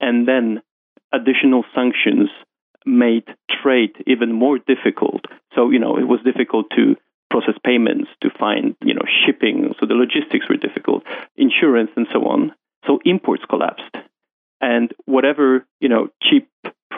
and 0.00 0.28
then 0.28 0.62
additional 1.12 1.64
sanctions 1.74 2.28
made 2.86 3.24
trade 3.62 3.92
even 4.06 4.32
more 4.32 4.58
difficult. 4.58 5.24
So, 5.54 5.70
you 5.70 5.78
know, 5.78 5.98
it 5.98 6.06
was 6.06 6.20
difficult 6.24 6.66
to 6.76 6.96
process 7.30 7.54
payments, 7.64 8.08
to 8.22 8.30
find, 8.38 8.74
you 8.82 8.94
know, 8.94 9.04
shipping. 9.26 9.74
So 9.78 9.86
the 9.86 9.94
logistics 9.94 10.48
were 10.48 10.56
difficult, 10.56 11.02
insurance 11.36 11.90
and 11.96 12.06
so 12.12 12.20
on. 12.20 12.52
So 12.86 13.00
imports 13.04 13.42
collapsed. 13.48 13.96
And 14.60 14.92
whatever, 15.04 15.66
you 15.80 15.88
know, 15.88 16.08
cheap 16.22 16.48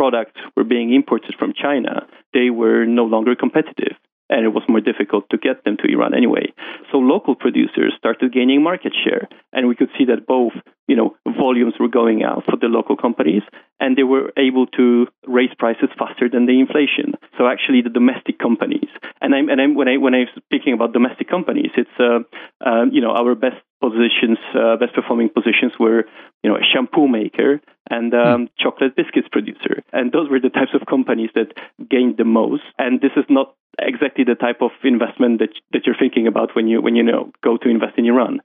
products 0.00 0.40
were 0.56 0.64
being 0.64 0.94
imported 0.94 1.34
from 1.38 1.52
China, 1.52 2.06
they 2.32 2.48
were 2.48 2.86
no 2.86 3.04
longer 3.04 3.34
competitive 3.36 3.94
and 4.30 4.46
it 4.46 4.54
was 4.56 4.62
more 4.68 4.80
difficult 4.80 5.28
to 5.28 5.36
get 5.36 5.64
them 5.64 5.76
to 5.76 5.92
Iran 5.92 6.14
anyway. 6.14 6.46
So 6.90 6.98
local 6.98 7.34
producers 7.34 7.92
started 7.98 8.32
gaining 8.32 8.62
market 8.62 8.94
share, 9.04 9.28
and 9.52 9.68
we 9.68 9.74
could 9.74 9.90
see 9.98 10.04
that 10.06 10.26
both, 10.26 10.52
you 10.86 10.96
know, 10.96 11.16
volumes 11.26 11.74
were 11.80 11.88
going 11.88 12.22
out 12.22 12.44
for 12.44 12.56
the 12.56 12.68
local 12.68 12.96
companies, 12.96 13.42
and 13.80 13.98
they 13.98 14.04
were 14.04 14.32
able 14.38 14.66
to 14.78 15.08
raise 15.26 15.50
prices 15.58 15.90
faster 15.98 16.28
than 16.32 16.46
the 16.46 16.60
inflation. 16.60 17.18
So 17.36 17.48
actually, 17.48 17.82
the 17.82 17.90
domestic 17.90 18.38
companies, 18.38 18.90
and 19.20 19.34
I'm 19.34 19.48
and 19.50 19.60
I'm 19.60 19.74
when 19.74 19.88
I 19.88 19.96
when 19.96 20.14
I'm 20.14 20.28
speaking 20.46 20.72
about 20.74 20.92
domestic 20.92 21.28
companies, 21.28 21.72
it's 21.76 21.96
uh, 21.98 22.20
uh, 22.64 22.84
you 22.90 23.00
know 23.02 23.10
our 23.10 23.34
best 23.34 23.60
positions, 23.80 24.38
uh, 24.54 24.76
best 24.76 24.94
performing 24.94 25.28
positions 25.28 25.72
were 25.78 26.04
you 26.42 26.50
know 26.50 26.56
a 26.56 26.64
shampoo 26.72 27.08
maker 27.08 27.60
and 27.88 28.14
um, 28.14 28.40
hmm. 28.42 28.46
chocolate 28.58 28.94
biscuits 28.96 29.28
producer, 29.30 29.82
and 29.92 30.12
those 30.12 30.30
were 30.30 30.40
the 30.40 30.50
types 30.50 30.72
of 30.74 30.86
companies 30.86 31.30
that 31.34 31.52
gained 31.88 32.16
the 32.16 32.24
most. 32.24 32.62
And 32.78 33.00
this 33.00 33.12
is 33.16 33.24
not 33.28 33.54
exactly 33.78 34.24
the 34.24 34.34
type 34.34 34.60
of 34.60 34.70
investment 34.84 35.40
that 35.40 35.50
that 35.72 35.86
you're 35.86 35.98
thinking 35.98 36.26
about 36.26 36.54
when 36.54 36.68
you 36.68 36.80
when 36.80 36.96
you 36.96 37.02
know 37.02 37.32
go 37.42 37.56
to 37.56 37.68
invest 37.68 37.98
in 37.98 38.06
Iran. 38.06 38.40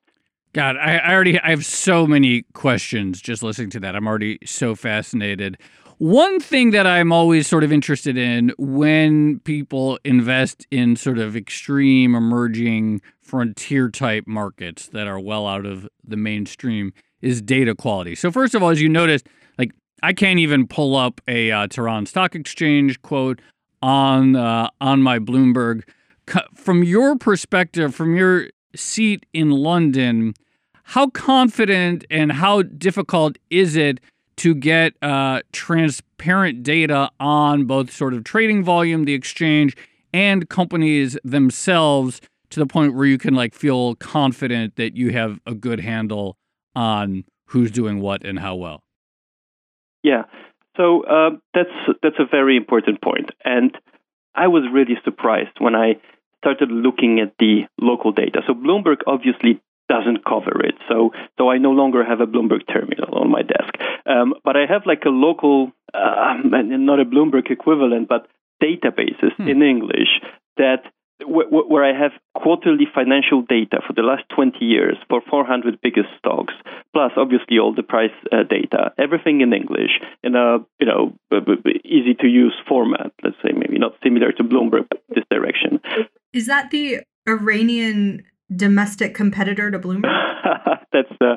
God, 0.54 0.78
I, 0.78 0.98
I 0.98 1.14
already 1.14 1.40
I 1.40 1.50
have 1.50 1.66
so 1.66 2.08
many 2.08 2.44
questions 2.54 3.22
just 3.22 3.44
listening 3.44 3.70
to 3.72 3.80
that. 3.82 3.96
I'm 3.96 4.08
already 4.08 4.40
so 4.46 4.74
fascinated. 4.74 5.58
One 5.98 6.42
thing 6.42 6.72
that 6.72 6.86
I'm 6.86 7.14
always 7.14 7.48
sort 7.48 7.64
of 7.64 7.72
interested 7.72 8.18
in 8.18 8.54
when 8.58 9.40
people 9.40 9.98
invest 10.04 10.68
in 10.70 10.98
sort 10.98 11.20
of 11.20 11.38
extreme 11.38 12.16
emerging 12.16 13.02
frontier 13.22 13.90
type 13.90 14.28
markets 14.28 14.88
that 14.90 15.08
are 15.08 15.20
well 15.20 15.48
out 15.48 15.66
of 15.66 15.88
the 16.04 16.18
mainstream 16.18 16.92
is 17.22 17.42
data 17.42 17.74
quality. 17.76 18.14
So 18.14 18.30
first 18.30 18.54
of 18.56 18.62
all, 18.62 18.72
as 18.72 18.82
you 18.82 18.90
noticed, 18.90 19.28
like 19.58 19.72
I 20.04 20.12
can't 20.12 20.40
even 20.40 20.68
pull 20.68 20.98
up 20.98 21.22
a 21.30 21.50
uh, 21.52 21.68
Tehran 21.68 22.08
Stock 22.08 22.36
Exchange 22.36 23.02
quote 23.02 23.42
on 23.82 24.36
uh, 24.36 24.70
on 24.82 25.02
my 25.02 25.18
Bloomberg. 25.18 25.84
From 26.56 26.84
your 26.84 27.16
perspective, 27.18 27.96
from 27.96 28.16
your 28.16 28.48
seat 28.76 29.26
in 29.32 29.50
London, 29.50 30.34
how 30.84 31.08
confident 31.08 32.04
and 32.10 32.34
how 32.34 32.64
difficult 32.64 33.38
is 33.50 33.78
it 33.78 34.00
to 34.38 34.54
get 34.54 34.94
uh, 35.02 35.42
transparent 35.52 36.64
data 36.64 37.10
on 37.20 37.66
both 37.66 37.92
sort 37.92 38.14
of 38.14 38.24
trading 38.24 38.64
volume, 38.64 39.06
the 39.06 39.14
exchange, 39.14 39.76
and 40.14 40.50
companies 40.50 41.18
themselves 41.24 42.22
to 42.50 42.60
the 42.60 42.66
point 42.66 42.96
where 42.96 43.06
you 43.06 43.18
can 43.18 43.34
like 43.34 43.54
feel 43.54 43.96
confident 43.96 44.76
that 44.76 44.96
you 44.96 45.12
have 45.12 45.40
a 45.46 45.54
good 45.54 45.80
handle 45.80 46.38
on 46.76 47.24
who's 47.48 47.72
doing 47.72 48.02
what 48.02 48.26
and 48.26 48.40
how 48.40 48.56
well? 48.56 48.84
Yeah. 50.04 50.24
So 50.78 51.04
uh, 51.06 51.32
that's 51.54 51.70
that's 52.04 52.20
a 52.20 52.26
very 52.30 52.58
important 52.58 53.02
point, 53.02 53.32
and 53.46 53.76
I 54.36 54.48
was 54.48 54.64
really 54.72 54.98
surprised 55.06 55.58
when 55.60 55.74
I 55.74 55.96
started 56.40 56.70
looking 56.70 57.20
at 57.20 57.34
the 57.40 57.62
local 57.80 58.12
data. 58.12 58.42
So 58.46 58.54
Bloomberg 58.54 58.98
obviously 59.08 59.62
doesn't 59.88 60.26
cover 60.26 60.66
it, 60.66 60.76
so 60.90 61.12
so 61.38 61.50
I 61.50 61.58
no 61.58 61.72
longer 61.72 62.04
have 62.04 62.22
a 62.22 62.28
Bloomberg 62.28 62.68
terminal 62.72 63.18
on 63.18 63.30
my 63.30 63.42
desk, 63.42 63.74
um, 64.06 64.34
but 64.44 64.56
I 64.56 64.66
have 64.68 64.84
like 64.86 65.04
a 65.06 65.10
local, 65.10 65.72
uh, 65.94 66.36
not 66.44 67.00
a 67.00 67.06
Bloomberg 67.06 67.52
equivalent, 67.52 68.08
but 68.08 68.28
databases 68.62 69.34
hmm. 69.38 69.48
in 69.48 69.62
English 69.62 70.22
that 70.58 70.84
where 71.26 71.84
I 71.84 71.98
have 71.98 72.12
quarterly 72.36 72.88
financial 72.94 73.42
data 73.42 73.80
for 73.88 73.94
the 73.94 74.02
last 74.02 74.24
20 74.36 74.64
years 74.66 74.98
for 75.10 75.22
400 75.30 75.80
biggest 75.82 76.10
stocks, 76.20 76.54
plus 76.92 77.12
obviously 77.16 77.58
all 77.58 77.74
the 77.74 77.84
price 77.84 78.12
uh, 78.32 78.44
data, 78.44 78.92
everything 79.00 79.40
in 79.40 79.54
English 79.54 80.02
in 80.24 80.36
a 80.36 80.58
you 80.80 80.86
know 80.86 81.14
easy 81.86 82.16
to 82.20 82.28
use 82.28 82.54
format. 82.68 83.14
Let's 83.24 83.38
say 83.42 83.52
maybe 83.54 83.80
not 83.80 83.94
similar 84.04 84.32
to 84.34 84.44
Bloomberg, 84.44 84.88
but 84.90 85.02
this 85.10 85.24
direction. 85.32 85.80
Is 86.34 86.48
that 86.48 86.72
the 86.72 87.00
Iranian 87.28 88.24
domestic 88.54 89.14
competitor 89.14 89.72
to 89.72 89.80
Bloomberg? 89.80 90.12
That's 90.92 91.12
uh, 91.22 91.36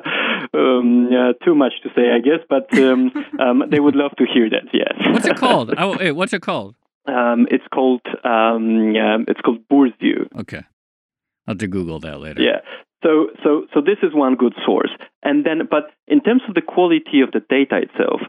um, 0.57 1.07
uh, 1.07 1.33
too 1.43 1.55
much 1.55 1.73
to 1.83 1.89
say, 1.95 2.11
I 2.11 2.19
guess, 2.19 2.45
but 2.49 2.73
um, 2.77 3.11
um, 3.39 3.63
they 3.69 3.79
would 3.79 3.95
love 3.95 4.11
to 4.17 4.25
hear 4.25 4.49
that. 4.49 4.69
Yes. 4.73 4.93
What's 5.11 5.27
it 5.27 5.37
called? 5.37 5.73
Oh, 5.77 5.97
hey, 5.97 6.11
what's 6.11 6.33
it 6.33 6.41
called? 6.41 6.75
Um, 7.07 7.47
it's 7.49 7.65
called 7.73 8.01
um, 8.23 8.93
it's 9.27 9.41
called 9.41 9.67
Bourse 9.67 9.91
Okay, 10.37 10.57
I'll 11.47 11.53
have 11.53 11.57
to 11.57 11.67
Google 11.67 11.99
that 12.01 12.19
later. 12.19 12.41
Yeah. 12.41 12.59
So 13.03 13.27
so 13.43 13.65
so 13.73 13.81
this 13.81 13.97
is 14.03 14.13
one 14.13 14.35
good 14.35 14.53
source, 14.65 14.91
and 15.23 15.45
then 15.45 15.67
but 15.69 15.91
in 16.07 16.21
terms 16.21 16.41
of 16.47 16.55
the 16.55 16.61
quality 16.61 17.21
of 17.21 17.31
the 17.31 17.39
data 17.49 17.81
itself, 17.81 18.21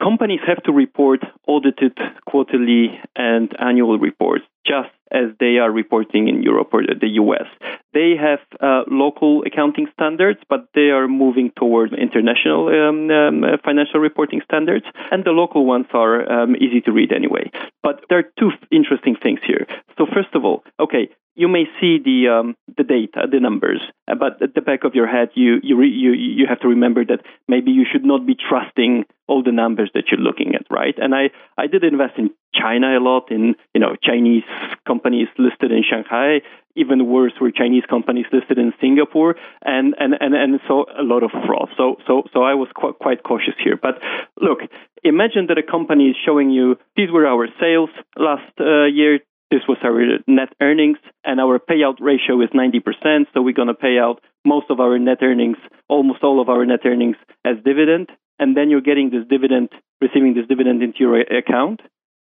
companies 0.00 0.40
have 0.46 0.62
to 0.64 0.72
report 0.72 1.20
audited 1.46 1.96
quarterly 2.28 3.00
and 3.16 3.52
annual 3.58 3.98
reports 3.98 4.44
just 4.66 4.90
as 5.12 5.34
they 5.40 5.58
are 5.58 5.70
reporting 5.70 6.28
in 6.28 6.42
Europe 6.42 6.68
or 6.72 6.82
the 6.82 7.08
US. 7.22 7.48
They 7.92 8.14
have 8.14 8.38
uh, 8.60 8.82
local 8.88 9.42
accounting 9.44 9.88
standards, 9.92 10.38
but 10.48 10.68
they 10.74 10.90
are 10.90 11.08
moving 11.08 11.50
towards 11.56 11.92
international 11.92 12.68
um, 12.68 13.10
um, 13.10 13.58
financial 13.64 13.98
reporting 13.98 14.40
standards, 14.44 14.84
and 15.10 15.24
the 15.24 15.32
local 15.32 15.66
ones 15.66 15.86
are 15.92 16.30
um, 16.30 16.54
easy 16.56 16.80
to 16.82 16.92
read 16.92 17.12
anyway. 17.12 17.50
But 17.82 18.04
there 18.08 18.18
are 18.18 18.30
two 18.38 18.50
interesting 18.70 19.16
things 19.20 19.40
here. 19.44 19.66
So, 19.98 20.06
first 20.06 20.32
of 20.34 20.44
all, 20.44 20.62
okay, 20.78 21.08
you 21.34 21.48
may 21.48 21.64
see 21.80 21.98
the 22.02 22.28
um, 22.28 22.56
the 22.76 22.84
data, 22.84 23.26
the 23.30 23.40
numbers, 23.40 23.80
uh, 24.08 24.14
but 24.14 24.42
at 24.42 24.54
the 24.54 24.60
back 24.60 24.84
of 24.84 24.94
your 24.94 25.06
head, 25.06 25.30
you 25.34 25.60
you, 25.62 25.76
re, 25.76 25.88
you 25.88 26.12
you 26.12 26.46
have 26.48 26.60
to 26.60 26.68
remember 26.68 27.04
that 27.04 27.20
maybe 27.48 27.70
you 27.70 27.84
should 27.90 28.04
not 28.04 28.26
be 28.26 28.34
trusting 28.34 29.04
all 29.28 29.42
the 29.42 29.52
numbers 29.52 29.90
that 29.94 30.04
you're 30.10 30.20
looking 30.20 30.54
at, 30.54 30.66
right? 30.70 30.94
And 30.98 31.14
I 31.14 31.30
I 31.56 31.66
did 31.66 31.84
invest 31.84 32.14
in 32.18 32.30
China 32.54 32.98
a 32.98 33.00
lot, 33.00 33.30
in 33.30 33.54
you 33.74 33.80
know 33.80 33.96
Chinese 34.02 34.42
companies 34.86 35.28
listed 35.38 35.70
in 35.70 35.82
Shanghai. 35.88 36.40
Even 36.76 37.06
worse 37.06 37.32
were 37.40 37.50
Chinese 37.50 37.84
companies 37.88 38.26
listed 38.32 38.58
in 38.58 38.72
Singapore, 38.80 39.36
and 39.62 39.94
and 39.98 40.14
and, 40.20 40.34
and 40.34 40.60
so 40.66 40.86
a 40.98 41.02
lot 41.02 41.22
of 41.22 41.30
fraud. 41.46 41.68
So 41.76 41.96
so 42.06 42.24
so 42.32 42.42
I 42.42 42.54
was 42.54 42.68
quite 42.74 42.98
quite 42.98 43.22
cautious 43.22 43.54
here. 43.62 43.78
But 43.80 44.02
look, 44.40 44.58
imagine 45.04 45.46
that 45.48 45.58
a 45.58 45.62
company 45.62 46.08
is 46.10 46.16
showing 46.24 46.50
you 46.50 46.76
these 46.96 47.10
were 47.10 47.26
our 47.26 47.46
sales 47.60 47.90
last 48.16 48.52
uh, 48.60 48.86
year 48.86 49.20
this 49.50 49.62
was 49.68 49.78
our 49.82 50.00
net 50.26 50.52
earnings, 50.60 50.98
and 51.24 51.40
our 51.40 51.58
payout 51.58 51.96
ratio 52.00 52.40
is 52.40 52.50
90%. 52.50 53.26
So 53.34 53.42
we're 53.42 53.54
going 53.54 53.68
to 53.68 53.74
pay 53.74 53.98
out 53.98 54.20
most 54.44 54.66
of 54.70 54.80
our 54.80 54.98
net 54.98 55.18
earnings, 55.22 55.56
almost 55.88 56.22
all 56.22 56.40
of 56.40 56.48
our 56.48 56.64
net 56.64 56.80
earnings, 56.84 57.16
as 57.44 57.56
dividend. 57.64 58.10
And 58.38 58.56
then 58.56 58.70
you're 58.70 58.80
getting 58.80 59.10
this 59.10 59.26
dividend, 59.28 59.68
receiving 60.00 60.34
this 60.34 60.46
dividend 60.46 60.82
into 60.82 60.98
your 61.00 61.20
account. 61.20 61.80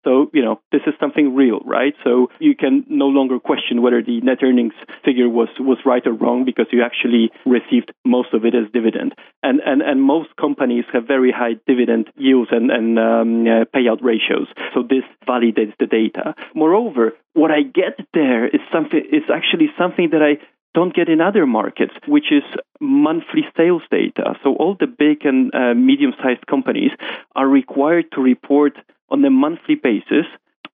So, 0.08 0.32
you 0.34 0.42
know, 0.42 0.62
this 0.72 0.84
is 0.88 0.94
something 1.02 1.36
real, 1.36 1.60
right? 1.66 1.94
So 2.06 2.30
you 2.40 2.56
can 2.56 2.86
no 2.88 3.08
longer 3.08 3.42
question 3.42 3.82
whether 3.82 4.02
the 4.02 4.22
net 4.22 4.38
earnings 4.42 4.72
figure 5.04 5.28
was, 5.28 5.50
was 5.60 5.80
right 5.86 6.06
or 6.08 6.14
wrong 6.14 6.46
because 6.46 6.68
you 6.72 6.82
actually 6.82 7.30
received 7.46 7.92
most 8.06 8.30
of 8.34 8.46
it 8.46 8.56
as 8.56 8.72
dividend. 8.72 9.16
And, 9.44 9.60
and, 9.66 9.82
and 9.82 10.02
most 10.02 10.30
companies 10.40 10.86
have 10.94 11.06
very 11.06 11.34
high 11.34 11.56
dividend 11.68 12.08
yields 12.16 12.52
and, 12.54 12.72
and 12.72 12.98
um, 12.98 13.42
uh, 13.42 13.66
payout 13.76 14.02
ratios. 14.02 14.48
So 14.74 14.82
this 14.82 15.04
validates 15.28 15.74
the 15.78 15.88
data. 15.88 16.36
Moreover, 16.56 17.12
what 17.34 17.52
I 17.52 17.64
get 17.64 18.00
there 18.14 18.48
is 18.48 18.62
something, 18.72 19.04
is 19.12 19.24
actually 19.30 19.72
something 19.78 20.12
that 20.14 20.24
I 20.24 20.42
don't 20.74 20.96
get 20.96 21.10
in 21.10 21.20
other 21.20 21.46
markets, 21.46 21.94
which 22.08 22.32
is 22.32 22.44
monthly 22.80 23.44
sales 23.58 23.82
data. 23.92 24.36
So 24.44 24.56
all 24.56 24.78
the 24.80 24.88
big 24.88 25.26
and 25.26 25.54
uh, 25.54 25.74
medium-sized 25.74 26.46
companies 26.48 26.92
are 27.36 27.48
required 27.48 28.06
to 28.14 28.22
report 28.22 28.78
on 29.10 29.24
a 29.26 29.30
monthly 29.30 29.76
basis 29.76 30.26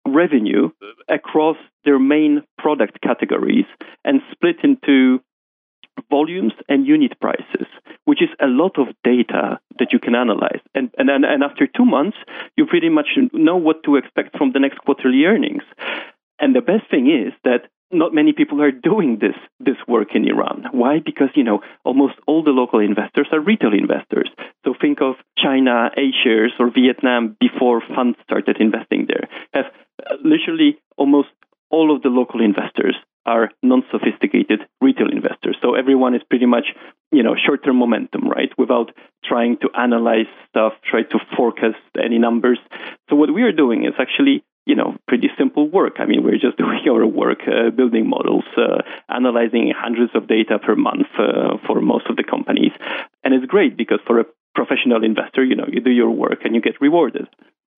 revenue 0.05 0.69
across 1.09 1.57
their 1.85 1.99
main 1.99 2.43
product 2.57 3.01
categories 3.01 3.65
and 4.03 4.21
split 4.31 4.57
into 4.63 5.19
volumes 6.09 6.53
and 6.67 6.85
unit 6.85 7.19
prices, 7.19 7.67
which 8.05 8.21
is 8.21 8.29
a 8.41 8.47
lot 8.47 8.77
of 8.77 8.87
data 9.03 9.59
that 9.79 9.93
you 9.93 9.99
can 9.99 10.15
analyze. 10.15 10.59
And, 10.73 10.89
and, 10.97 11.09
and 11.09 11.43
after 11.43 11.67
two 11.67 11.85
months, 11.85 12.17
you 12.57 12.65
pretty 12.65 12.89
much 12.89 13.07
know 13.31 13.57
what 13.57 13.83
to 13.83 13.95
expect 13.95 14.37
from 14.37 14.51
the 14.53 14.59
next 14.59 14.79
quarterly 14.79 15.23
earnings. 15.25 15.63
And 16.39 16.55
the 16.55 16.61
best 16.61 16.89
thing 16.89 17.07
is 17.07 17.33
that 17.43 17.69
not 17.91 18.13
many 18.13 18.33
people 18.33 18.61
are 18.61 18.71
doing 18.71 19.19
this 19.21 19.35
this 19.59 19.77
work 19.87 20.15
in 20.15 20.27
Iran. 20.27 20.65
Why? 20.71 20.99
Because 20.99 21.29
you 21.35 21.43
know 21.43 21.61
almost 21.85 22.15
all 22.27 22.43
the 22.43 22.49
local 22.49 22.79
investors 22.79 23.27
are 23.31 23.39
retail 23.39 23.73
investors. 23.73 24.29
China 25.53 25.91
A 25.97 26.11
shares 26.23 26.53
or 26.59 26.71
Vietnam 26.71 27.37
before 27.39 27.81
funds 27.95 28.17
started 28.23 28.57
investing 28.59 29.07
there. 29.07 29.27
Have 29.53 29.65
uh, 29.99 30.15
literally 30.23 30.79
almost 30.97 31.29
all 31.69 31.95
of 31.95 32.01
the 32.01 32.09
local 32.09 32.41
investors 32.41 32.95
are 33.25 33.49
non-sophisticated 33.61 34.59
retail 34.81 35.09
investors. 35.09 35.57
So 35.61 35.75
everyone 35.75 36.13
is 36.13 36.21
pretty 36.29 36.45
much, 36.45 36.65
you 37.11 37.23
know, 37.23 37.35
short-term 37.35 37.77
momentum, 37.77 38.27
right? 38.27 38.51
Without 38.57 38.91
trying 39.23 39.57
to 39.61 39.69
analyze 39.77 40.25
stuff, 40.49 40.73
try 40.89 41.03
to 41.03 41.19
forecast 41.37 41.77
any 41.97 42.19
numbers. 42.19 42.59
So 43.09 43.15
what 43.15 43.33
we 43.33 43.43
are 43.43 43.53
doing 43.53 43.85
is 43.85 43.93
actually 43.97 44.43
you 44.65 44.75
know, 44.75 44.95
pretty 45.09 45.29
simple 45.37 45.69
work. 45.69 45.95
I 45.99 46.05
mean, 46.05 46.23
we're 46.23 46.39
just 46.39 46.57
doing 46.63 46.79
our 46.89 47.05
work, 47.05 47.39
uh, 47.47 47.69
building 47.69 48.07
models, 48.09 48.45
uh, 48.57 48.81
analyzing 49.09 49.73
hundreds 49.75 50.15
of 50.15 50.27
data 50.27 50.57
per 50.57 50.75
month 50.75 51.07
uh, 51.19 51.57
for 51.67 51.81
most 51.81 52.07
of 52.09 52.15
the 52.15 52.23
companies. 52.23 52.71
And 53.25 53.33
it's 53.33 53.45
great 53.45 53.75
because 53.75 53.99
for 54.07 54.21
a 54.21 54.25
professional 54.55 55.03
investor, 55.03 55.43
you 55.43 55.55
know, 55.55 55.67
you 55.71 55.81
do 55.81 55.91
your 55.91 56.09
work 56.09 56.39
and 56.43 56.55
you 56.55 56.61
get 56.61 56.79
rewarded. 56.81 57.27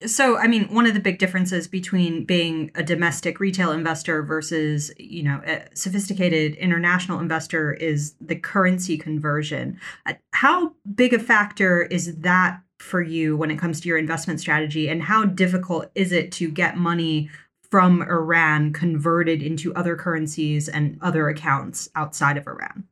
So, 0.05 0.38
I 0.38 0.48
mean, 0.48 0.65
one 0.74 0.86
of 0.86 0.94
the 0.94 1.00
big 1.00 1.20
differences 1.20 1.70
between 1.70 2.25
being 2.25 2.70
a 2.75 2.84
domestic 2.84 3.39
retail 3.39 3.72
investor 3.72 4.24
versus, 4.24 4.91
you 4.98 5.24
know, 5.24 5.41
a 5.46 5.63
sophisticated 5.74 6.55
international 6.55 7.20
investor 7.20 7.74
is 7.74 8.13
the 8.20 8.36
currency 8.36 8.98
conversion. 8.98 9.79
Uh, 10.05 10.13
how 10.34 10.74
big 10.94 11.13
a 11.13 11.20
factor 11.20 11.84
is 11.84 12.17
that 12.17 12.62
for 12.77 13.01
you 13.01 13.38
when 13.38 13.50
it 13.50 13.58
comes 13.58 13.79
to 13.79 13.88
your 13.88 13.98
investment 13.98 14.41
strategy 14.41 14.89
and 14.89 15.03
how 15.03 15.24
difficult 15.24 15.89
is 15.96 16.12
it 16.12 16.29
to 16.34 16.51
get 16.51 16.75
money 16.75 17.29
from 17.72 18.01
Iran 18.01 18.74
converted 18.74 19.41
into 19.41 19.74
other 19.75 19.96
currencies 19.96 20.67
and 20.67 20.98
other 21.01 21.29
accounts 21.29 21.89
outside 21.96 22.38
of 22.38 22.48
Iran? 22.48 22.84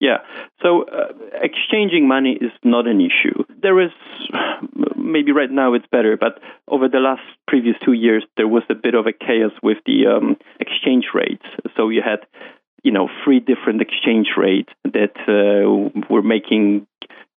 Yeah, 0.00 0.18
so 0.62 0.84
uh, 0.84 1.12
exchanging 1.42 2.06
money 2.08 2.38
is 2.40 2.52
not 2.64 2.86
an 2.86 3.00
issue. 3.00 3.44
There 3.62 3.80
is, 3.80 3.90
maybe 4.96 5.32
right 5.32 5.50
now 5.50 5.74
it's 5.74 5.86
better, 5.90 6.16
but 6.16 6.40
over 6.66 6.88
the 6.88 6.98
last 6.98 7.22
previous 7.46 7.76
two 7.84 7.92
years, 7.92 8.24
there 8.36 8.48
was 8.48 8.62
a 8.70 8.74
bit 8.74 8.94
of 8.94 9.06
a 9.06 9.12
chaos 9.12 9.52
with 9.62 9.78
the 9.86 10.06
um, 10.06 10.36
exchange 10.60 11.06
rates. 11.14 11.44
So 11.76 11.88
you 11.88 12.02
had, 12.02 12.26
you 12.82 12.92
know, 12.92 13.08
three 13.24 13.40
different 13.40 13.80
exchange 13.82 14.28
rates 14.36 14.72
that 14.84 15.16
uh, 15.26 15.90
were 16.10 16.22
making 16.22 16.86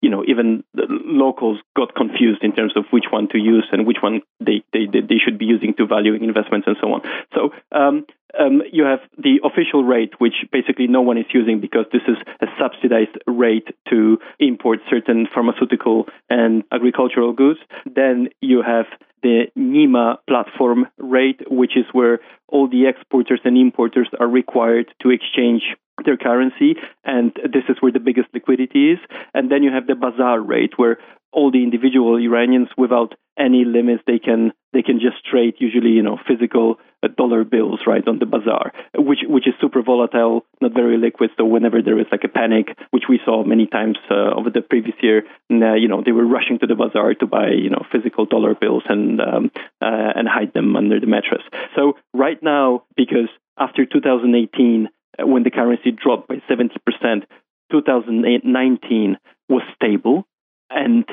you 0.01 0.11
know, 0.11 0.25
even 0.27 0.65
the 0.75 0.87
locals 0.89 1.59
got 1.77 1.95
confused 1.95 2.43
in 2.43 2.53
terms 2.53 2.73
of 2.77 2.85
which 2.91 3.05
one 3.11 3.29
to 3.29 3.39
use 3.39 3.67
and 3.73 3.87
which 3.87 3.99
one 4.01 4.23
they, 4.41 4.63
they, 4.73 4.87
they 4.87 5.19
should 5.23 5.39
be 5.39 5.45
using 5.45 5.75
to 5.75 5.87
value 5.87 6.15
investments 6.15 6.67
and 6.67 6.77
so 6.81 6.93
on. 6.93 7.03
So 7.35 7.51
um, 7.73 8.07
um, 8.39 8.63
you 8.73 8.85
have 8.85 9.01
the 9.19 9.41
official 9.45 9.85
rate, 9.85 10.13
which 10.19 10.35
basically 10.53 10.87
no 10.87 11.03
one 11.03 11.19
is 11.19 11.27
using 11.33 11.61
because 11.61 11.87
this 11.93 12.03
is 12.09 12.17
a 12.41 12.47
subsidized 12.59 13.19
rate 13.27 13.69
to 13.91 14.19
import 14.39 14.79
certain 14.89 15.27
pharmaceutical 15.33 16.07
and 16.29 16.65
agricultural 16.73 17.33
goods. 17.33 17.59
Then 17.85 18.29
you 18.41 18.63
have 18.63 18.87
the 19.23 19.47
NIMA 19.57 20.19
platform 20.29 20.87
rate, 20.99 21.41
which 21.51 21.77
is 21.77 21.85
where 21.93 22.21
all 22.49 22.69
the 22.69 22.87
exporters 22.87 23.41
and 23.45 23.57
importers 23.57 24.09
are 24.19 24.29
required 24.29 24.87
to 25.03 25.11
exchange 25.11 25.63
their 26.05 26.17
currency, 26.17 26.77
and 27.05 27.33
this 27.45 27.65
is 27.69 27.77
where 27.81 27.93
the 27.93 28.01
biggest 28.01 28.29
liquidity 28.33 28.93
is. 28.93 28.99
And 29.35 29.51
then 29.51 29.63
you 29.63 29.71
have 29.71 29.87
the 29.87 29.95
bazaar 29.95 30.41
rate, 30.41 30.73
where 30.77 30.99
all 31.33 31.51
the 31.51 31.63
individual 31.63 32.17
Iranians, 32.17 32.69
without 32.77 33.15
any 33.39 33.65
limits, 33.65 34.03
they 34.07 34.19
can 34.19 34.53
they 34.73 34.83
can 34.83 35.01
just 35.01 35.25
trade 35.25 35.55
usually 35.59 35.91
you 35.91 36.03
know 36.03 36.19
physical 36.27 36.77
dollar 37.09 37.45
bills 37.45 37.81
right 37.87 38.07
on 38.07 38.19
the 38.19 38.27
bazaar, 38.27 38.73
which 38.95 39.21
which 39.27 39.47
is 39.47 39.55
super 39.61 39.83
volatile, 39.83 40.45
not 40.61 40.75
very 40.75 40.99
liquid. 40.99 41.31
So 41.37 41.45
whenever 41.45 41.83
there 41.83 41.99
is 41.99 42.07
like 42.11 42.25
a 42.25 42.29
panic, 42.29 42.77
which 42.91 43.05
we 43.09 43.21
saw 43.25 43.45
many 43.45 43.67
times 43.67 43.99
uh, 44.11 44.35
over 44.37 44.51
the 44.51 44.61
previous 44.61 44.97
year, 45.03 45.23
and, 45.49 45.63
uh, 45.63 45.75
you 45.75 45.89
know 45.89 46.03
they 46.05 46.13
were 46.13 46.27
rushing 46.27 46.59
to 46.61 46.67
the 46.67 46.75
bazaar 46.75 47.15
to 47.15 47.27
buy 47.27 47.51
you 47.51 47.71
know 47.71 47.85
physical 47.93 48.27
dollar 48.27 48.55
bills 48.55 48.83
and 48.89 49.21
um, 49.21 49.51
uh, 49.81 50.13
and 50.15 50.29
hide 50.29 50.53
them 50.53 50.77
under 50.77 51.01
the 51.01 51.07
mattress. 51.07 51.43
So 51.77 51.95
right 52.15 52.41
now, 52.43 52.85
because 52.97 53.29
after 53.59 53.85
2018 53.85 54.89
uh, 55.19 55.27
when 55.27 55.43
the 55.43 55.51
currency 55.51 55.91
dropped 55.91 56.29
by 56.29 56.37
70%, 56.49 57.25
2019 57.71 59.17
was 59.49 59.63
stable. 59.75 60.27
And 60.71 61.05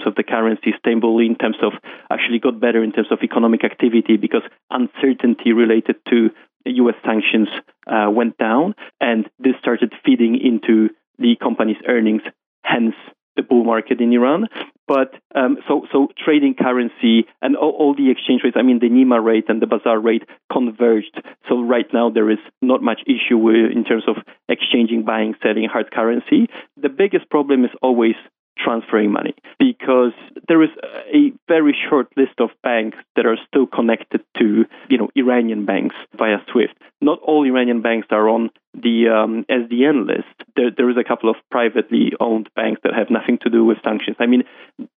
terms 0.00 0.06
of 0.06 0.14
the 0.14 0.22
currency, 0.22 0.72
stable 0.78 1.18
in 1.18 1.36
terms 1.36 1.56
of 1.62 1.72
actually 2.10 2.38
got 2.38 2.60
better 2.60 2.82
in 2.82 2.92
terms 2.92 3.08
of 3.10 3.18
economic 3.22 3.64
activity 3.64 4.16
because 4.16 4.42
uncertainty 4.70 5.52
related 5.52 5.96
to 6.08 6.30
US 6.66 6.94
sanctions 7.04 7.48
uh, 7.86 8.10
went 8.10 8.36
down. 8.38 8.74
And 9.00 9.28
this 9.38 9.54
started 9.60 9.92
feeding 10.04 10.38
into 10.40 10.90
the 11.18 11.36
company's 11.36 11.76
earnings, 11.88 12.22
hence 12.62 12.94
the 13.36 13.42
bull 13.42 13.64
market 13.64 14.00
in 14.00 14.12
Iran. 14.12 14.48
But 14.88 15.14
um, 15.36 15.58
so 15.68 15.86
so 15.92 16.08
trading 16.18 16.54
currency 16.54 17.26
and 17.40 17.56
all, 17.56 17.70
all, 17.70 17.94
the 17.94 18.10
exchange 18.10 18.42
rates, 18.42 18.56
I 18.58 18.62
mean 18.62 18.80
the 18.80 18.88
NIMA 18.88 19.20
rate 19.24 19.44
and 19.48 19.62
the 19.62 19.66
Bazaar 19.68 20.00
rate 20.00 20.24
converged. 20.52 21.22
So 21.48 21.62
right 21.62 21.86
now 21.92 22.10
there 22.10 22.28
is 22.28 22.38
not 22.60 22.82
much 22.82 23.00
issue 23.06 23.50
in 23.50 23.84
terms 23.84 24.02
of 24.08 24.16
exchanging, 24.48 25.04
buying, 25.04 25.34
selling 25.44 25.68
hard 25.70 25.92
currency. 25.92 26.48
The 26.76 26.88
biggest 26.88 27.30
problem 27.30 27.64
is 27.64 27.70
always 27.80 28.16
transferring 28.62 29.12
money 29.12 29.34
because 29.58 30.12
there 30.48 30.62
is 30.62 30.70
a 31.14 31.32
very 31.48 31.76
short 31.88 32.08
list 32.16 32.38
of 32.38 32.50
banks 32.62 32.98
that 33.16 33.26
are 33.26 33.36
still 33.48 33.66
connected 33.66 34.22
to 34.38 34.64
you 34.88 34.98
know 34.98 35.08
Iranian 35.16 35.64
banks 35.64 35.96
via 36.16 36.38
SWIFT. 36.52 36.74
Not 37.00 37.18
all 37.20 37.44
Iranian 37.44 37.82
banks 37.82 38.08
are 38.10 38.28
on 38.28 38.50
the 38.74 39.08
um, 39.08 39.44
SDN 39.50 40.06
list. 40.06 40.34
There, 40.56 40.70
there 40.76 40.90
is 40.90 40.96
a 40.96 41.04
couple 41.04 41.30
of 41.30 41.36
privately 41.50 42.12
owned 42.20 42.50
banks 42.54 42.80
that 42.84 42.94
have 42.94 43.10
nothing 43.10 43.38
to 43.42 43.50
do 43.50 43.64
with 43.64 43.78
sanctions. 43.82 44.16
I 44.20 44.26
mean, 44.26 44.44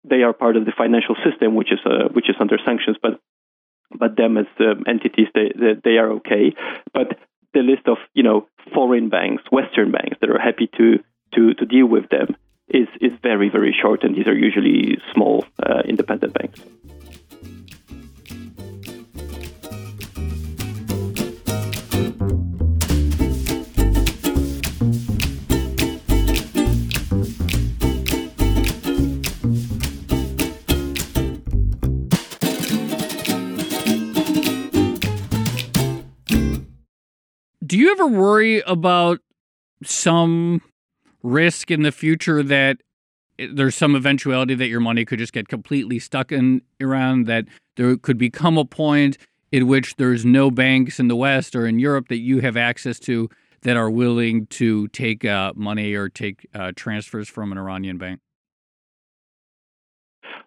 they 0.03 0.23
are 0.23 0.33
part 0.33 0.57
of 0.57 0.65
the 0.65 0.73
financial 0.77 1.15
system, 1.23 1.55
which 1.55 1.71
is 1.71 1.79
uh, 1.85 2.09
which 2.11 2.29
is 2.29 2.35
under 2.39 2.57
sanctions, 2.65 2.97
but 3.01 3.19
but 3.95 4.17
them 4.17 4.37
as 4.37 4.47
um, 4.59 4.83
entities, 4.87 5.27
they, 5.33 5.51
they 5.55 5.73
they 5.83 5.97
are 5.97 6.11
okay. 6.13 6.53
But 6.93 7.17
the 7.53 7.61
list 7.61 7.87
of 7.87 7.97
you 8.13 8.23
know 8.23 8.47
foreign 8.73 9.09
banks, 9.09 9.43
Western 9.51 9.91
banks 9.91 10.17
that 10.21 10.29
are 10.29 10.39
happy 10.39 10.69
to 10.77 10.99
to 11.35 11.53
to 11.53 11.65
deal 11.65 11.87
with 11.87 12.09
them 12.09 12.35
is 12.73 12.87
is 12.99 13.11
very 13.21 13.49
very 13.49 13.75
short, 13.79 14.03
and 14.03 14.15
these 14.15 14.27
are 14.27 14.35
usually 14.35 14.97
small 15.13 15.45
uh, 15.61 15.81
independent 15.85 16.33
banks. 16.33 16.59
Do 37.65 37.79
you 37.79 37.91
ever 37.91 38.07
worry 38.07 38.61
about 38.61 39.19
some 39.83 40.61
risk 41.23 41.71
in 41.71 41.83
the 41.83 41.91
future 41.91 42.43
that 42.43 42.77
there's 43.37 43.75
some 43.75 43.95
eventuality 43.95 44.53
that 44.55 44.67
your 44.67 44.79
money 44.79 45.05
could 45.05 45.19
just 45.19 45.33
get 45.33 45.47
completely 45.47 45.97
stuck 45.97 46.31
in 46.31 46.61
Iran, 46.79 47.23
that 47.23 47.45
there 47.77 47.97
could 47.97 48.17
become 48.17 48.57
a 48.57 48.65
point 48.65 49.17
in 49.51 49.67
which 49.67 49.95
there's 49.95 50.25
no 50.25 50.51
banks 50.51 50.99
in 50.99 51.07
the 51.07 51.15
West 51.15 51.55
or 51.55 51.65
in 51.65 51.79
Europe 51.79 52.09
that 52.09 52.19
you 52.19 52.41
have 52.41 52.57
access 52.57 52.99
to 52.99 53.29
that 53.61 53.77
are 53.77 53.89
willing 53.89 54.45
to 54.47 54.87
take 54.89 55.25
uh, 55.25 55.53
money 55.55 55.93
or 55.93 56.09
take 56.09 56.47
uh, 56.53 56.71
transfers 56.75 57.29
from 57.29 57.51
an 57.51 57.57
Iranian 57.57 57.97
bank? 57.97 58.19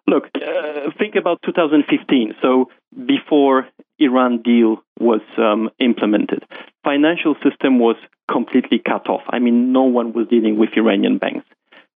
Look, 0.07 0.25
uh, 0.35 0.91
think 0.97 1.15
about 1.15 1.39
2015. 1.43 2.35
So 2.41 2.69
before 3.05 3.67
Iran 3.99 4.41
deal 4.41 4.77
was 4.99 5.21
um, 5.37 5.69
implemented. 5.79 6.43
Financial 6.83 7.35
system 7.43 7.79
was 7.79 7.95
completely 8.31 8.79
cut 8.79 9.09
off. 9.09 9.21
I 9.29 9.39
mean, 9.39 9.71
no 9.71 9.83
one 9.83 10.13
was 10.13 10.27
dealing 10.27 10.57
with 10.57 10.69
Iranian 10.75 11.17
banks, 11.17 11.45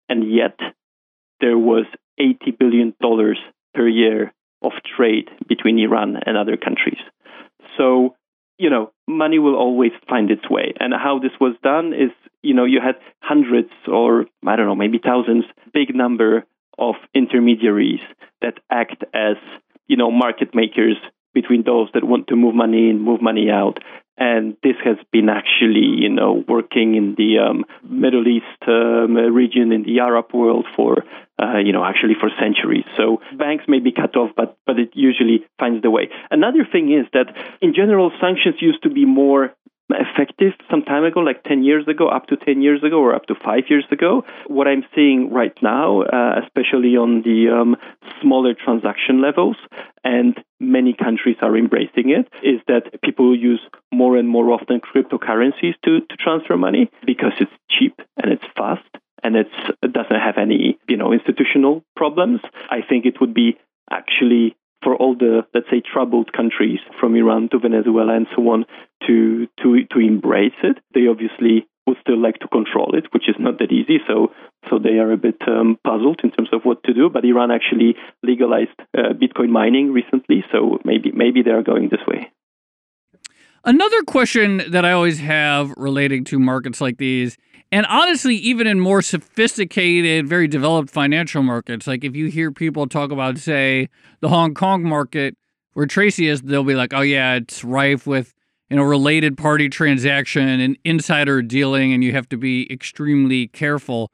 and 0.09 0.31
yet 0.31 0.57
there 1.39 1.57
was 1.57 1.85
80 2.19 2.51
billion 2.59 2.93
dollars 3.01 3.39
per 3.73 3.87
year 3.87 4.33
of 4.61 4.73
trade 4.95 5.29
between 5.47 5.79
Iran 5.79 6.17
and 6.25 6.37
other 6.37 6.57
countries. 6.57 6.99
So, 7.77 8.15
you 8.57 8.69
know, 8.69 8.91
money 9.07 9.39
will 9.39 9.55
always 9.55 9.91
find 10.07 10.29
its 10.29 10.47
way. 10.49 10.73
And 10.79 10.93
how 10.93 11.19
this 11.19 11.31
was 11.39 11.55
done 11.63 11.93
is, 11.93 12.11
you 12.43 12.53
know, 12.53 12.65
you 12.65 12.79
had 12.79 12.95
hundreds 13.21 13.71
or 13.87 14.25
I 14.45 14.55
don't 14.55 14.67
know, 14.67 14.75
maybe 14.75 14.99
thousands, 15.03 15.45
big 15.73 15.95
number 15.95 16.45
of 16.77 16.95
intermediaries 17.13 18.01
that 18.41 18.55
act 18.69 19.03
as, 19.13 19.37
you 19.91 19.97
know, 20.01 20.11
market 20.25 20.49
makers 20.61 20.97
between 21.33 21.63
those 21.71 21.87
that 21.93 22.03
want 22.11 22.23
to 22.27 22.35
move 22.43 22.55
money 22.55 22.83
in, 22.89 22.95
move 23.09 23.21
money 23.21 23.47
out. 23.61 23.77
And 24.17 24.55
this 24.61 24.77
has 24.87 24.97
been 25.11 25.27
actually, 25.41 25.87
you 26.03 26.09
know, 26.09 26.43
working 26.47 26.89
in 26.99 27.15
the 27.21 27.31
um, 27.45 27.65
Middle 27.83 28.27
East 28.35 28.61
um, 28.67 29.15
region, 29.41 29.71
in 29.71 29.83
the 29.83 29.99
Arab 29.99 30.27
world 30.33 30.65
for, 30.75 31.03
uh, 31.41 31.57
you 31.65 31.73
know, 31.73 31.83
actually 31.83 32.15
for 32.21 32.29
centuries. 32.39 32.87
So 32.97 33.21
banks 33.37 33.65
may 33.67 33.79
be 33.79 33.91
cut 33.91 34.15
off, 34.15 34.31
but 34.39 34.49
but 34.67 34.75
it 34.83 34.91
usually 34.93 35.37
finds 35.59 35.81
the 35.81 35.89
way. 35.97 36.05
Another 36.29 36.63
thing 36.73 36.85
is 36.99 37.05
that, 37.15 37.27
in 37.61 37.73
general, 37.73 38.11
sanctions 38.21 38.57
used 38.69 38.83
to 38.83 38.89
be 38.89 39.05
more 39.05 39.43
effective 39.93 40.53
some 40.69 40.83
time 40.83 41.03
ago, 41.03 41.19
like 41.19 41.43
10 41.43 41.63
years 41.63 41.87
ago, 41.87 42.07
up 42.07 42.27
to 42.27 42.37
10 42.37 42.61
years 42.61 42.83
ago, 42.83 42.99
or 42.99 43.15
up 43.15 43.25
to 43.27 43.35
five 43.35 43.63
years 43.69 43.85
ago. 43.91 44.23
What 44.47 44.67
I'm 44.67 44.83
seeing 44.95 45.31
right 45.31 45.55
now, 45.61 46.01
uh, 46.03 46.41
especially 46.43 46.95
on 46.97 47.21
the 47.23 47.49
um, 47.49 47.75
smaller 48.21 48.53
transaction 48.53 49.21
levels, 49.21 49.57
and 50.03 50.37
many 50.59 50.93
countries 50.93 51.37
are 51.41 51.57
embracing 51.57 52.09
it, 52.09 52.27
is 52.43 52.61
that 52.67 53.01
people 53.03 53.37
use 53.37 53.61
more 53.91 54.17
and 54.17 54.27
more 54.27 54.51
often 54.51 54.81
cryptocurrencies 54.81 55.75
to, 55.85 56.01
to 56.01 56.15
transfer 56.19 56.57
money 56.57 56.89
because 57.05 57.33
it's 57.39 57.51
cheap 57.69 57.99
and 58.21 58.31
it's 58.31 58.45
fast 58.55 58.83
and 59.23 59.35
it 59.35 59.47
doesn't 59.81 60.19
have 60.19 60.37
any 60.37 60.77
you 60.87 60.97
know 60.97 61.13
institutional 61.13 61.83
problems. 61.95 62.41
I 62.69 62.81
think 62.81 63.05
it 63.05 63.19
would 63.21 63.33
be 63.33 63.57
actually 63.89 64.55
for 64.83 64.95
all 64.95 65.15
the 65.15 65.45
let's 65.53 65.67
say 65.69 65.81
troubled 65.81 66.33
countries 66.33 66.79
from 66.99 67.15
Iran 67.15 67.49
to 67.49 67.59
Venezuela 67.59 68.15
and 68.15 68.27
so 68.35 68.49
on 68.49 68.65
to 69.07 69.47
to 69.61 69.85
to 69.91 69.99
embrace 69.99 70.59
it. 70.63 70.77
They 70.93 71.07
obviously 71.07 71.67
would 71.87 71.97
still 72.01 72.21
like 72.21 72.39
to 72.39 72.47
control 72.47 72.95
it, 72.95 73.05
which 73.13 73.27
is 73.27 73.35
not 73.39 73.59
that 73.59 73.71
easy. 73.71 73.99
So 74.07 74.31
so 74.69 74.79
they 74.79 74.99
are 74.99 75.11
a 75.11 75.17
bit 75.17 75.41
um, 75.47 75.77
puzzled 75.83 76.21
in 76.23 76.31
terms 76.31 76.49
of 76.53 76.61
what 76.63 76.83
to 76.83 76.93
do. 76.93 77.09
But 77.09 77.25
Iran 77.25 77.51
actually 77.51 77.95
legalized 78.23 78.77
uh, 78.97 79.13
Bitcoin 79.13 79.49
mining 79.49 79.91
recently, 79.91 80.43
so 80.51 80.79
maybe 80.85 81.11
maybe 81.11 81.41
they 81.41 81.51
are 81.51 81.63
going 81.63 81.89
this 81.89 82.05
way. 82.07 82.31
Another 83.63 84.01
question 84.07 84.63
that 84.71 84.85
I 84.85 84.91
always 84.91 85.19
have 85.19 85.71
relating 85.77 86.23
to 86.25 86.39
markets 86.39 86.81
like 86.81 86.97
these 86.97 87.37
and 87.71 87.85
honestly, 87.85 88.35
even 88.35 88.67
in 88.67 88.79
more 88.79 89.01
sophisticated, 89.01 90.27
very 90.27 90.47
developed 90.47 90.89
financial 90.89 91.43
markets, 91.43 91.87
like 91.87 92.03
if 92.03 92.15
you 92.15 92.27
hear 92.27 92.51
people 92.51 92.87
talk 92.87 93.11
about, 93.11 93.37
say, 93.37 93.89
the 94.19 94.29
Hong 94.29 94.53
Kong 94.53 94.83
market, 94.83 95.37
where 95.73 95.85
Tracy 95.85 96.27
is, 96.27 96.41
they'll 96.41 96.63
be 96.63 96.75
like, 96.75 96.93
oh, 96.93 97.01
yeah, 97.01 97.35
it's 97.35 97.63
rife 97.63 98.05
with 98.05 98.33
you 98.71 98.77
know, 98.77 98.83
related 98.83 99.37
party 99.37 99.67
transaction 99.67 100.47
and 100.47 100.77
insider 100.85 101.41
dealing, 101.41 101.91
and 101.91 102.05
you 102.05 102.13
have 102.13 102.29
to 102.29 102.37
be 102.37 102.71
extremely 102.71 103.47
careful. 103.47 104.09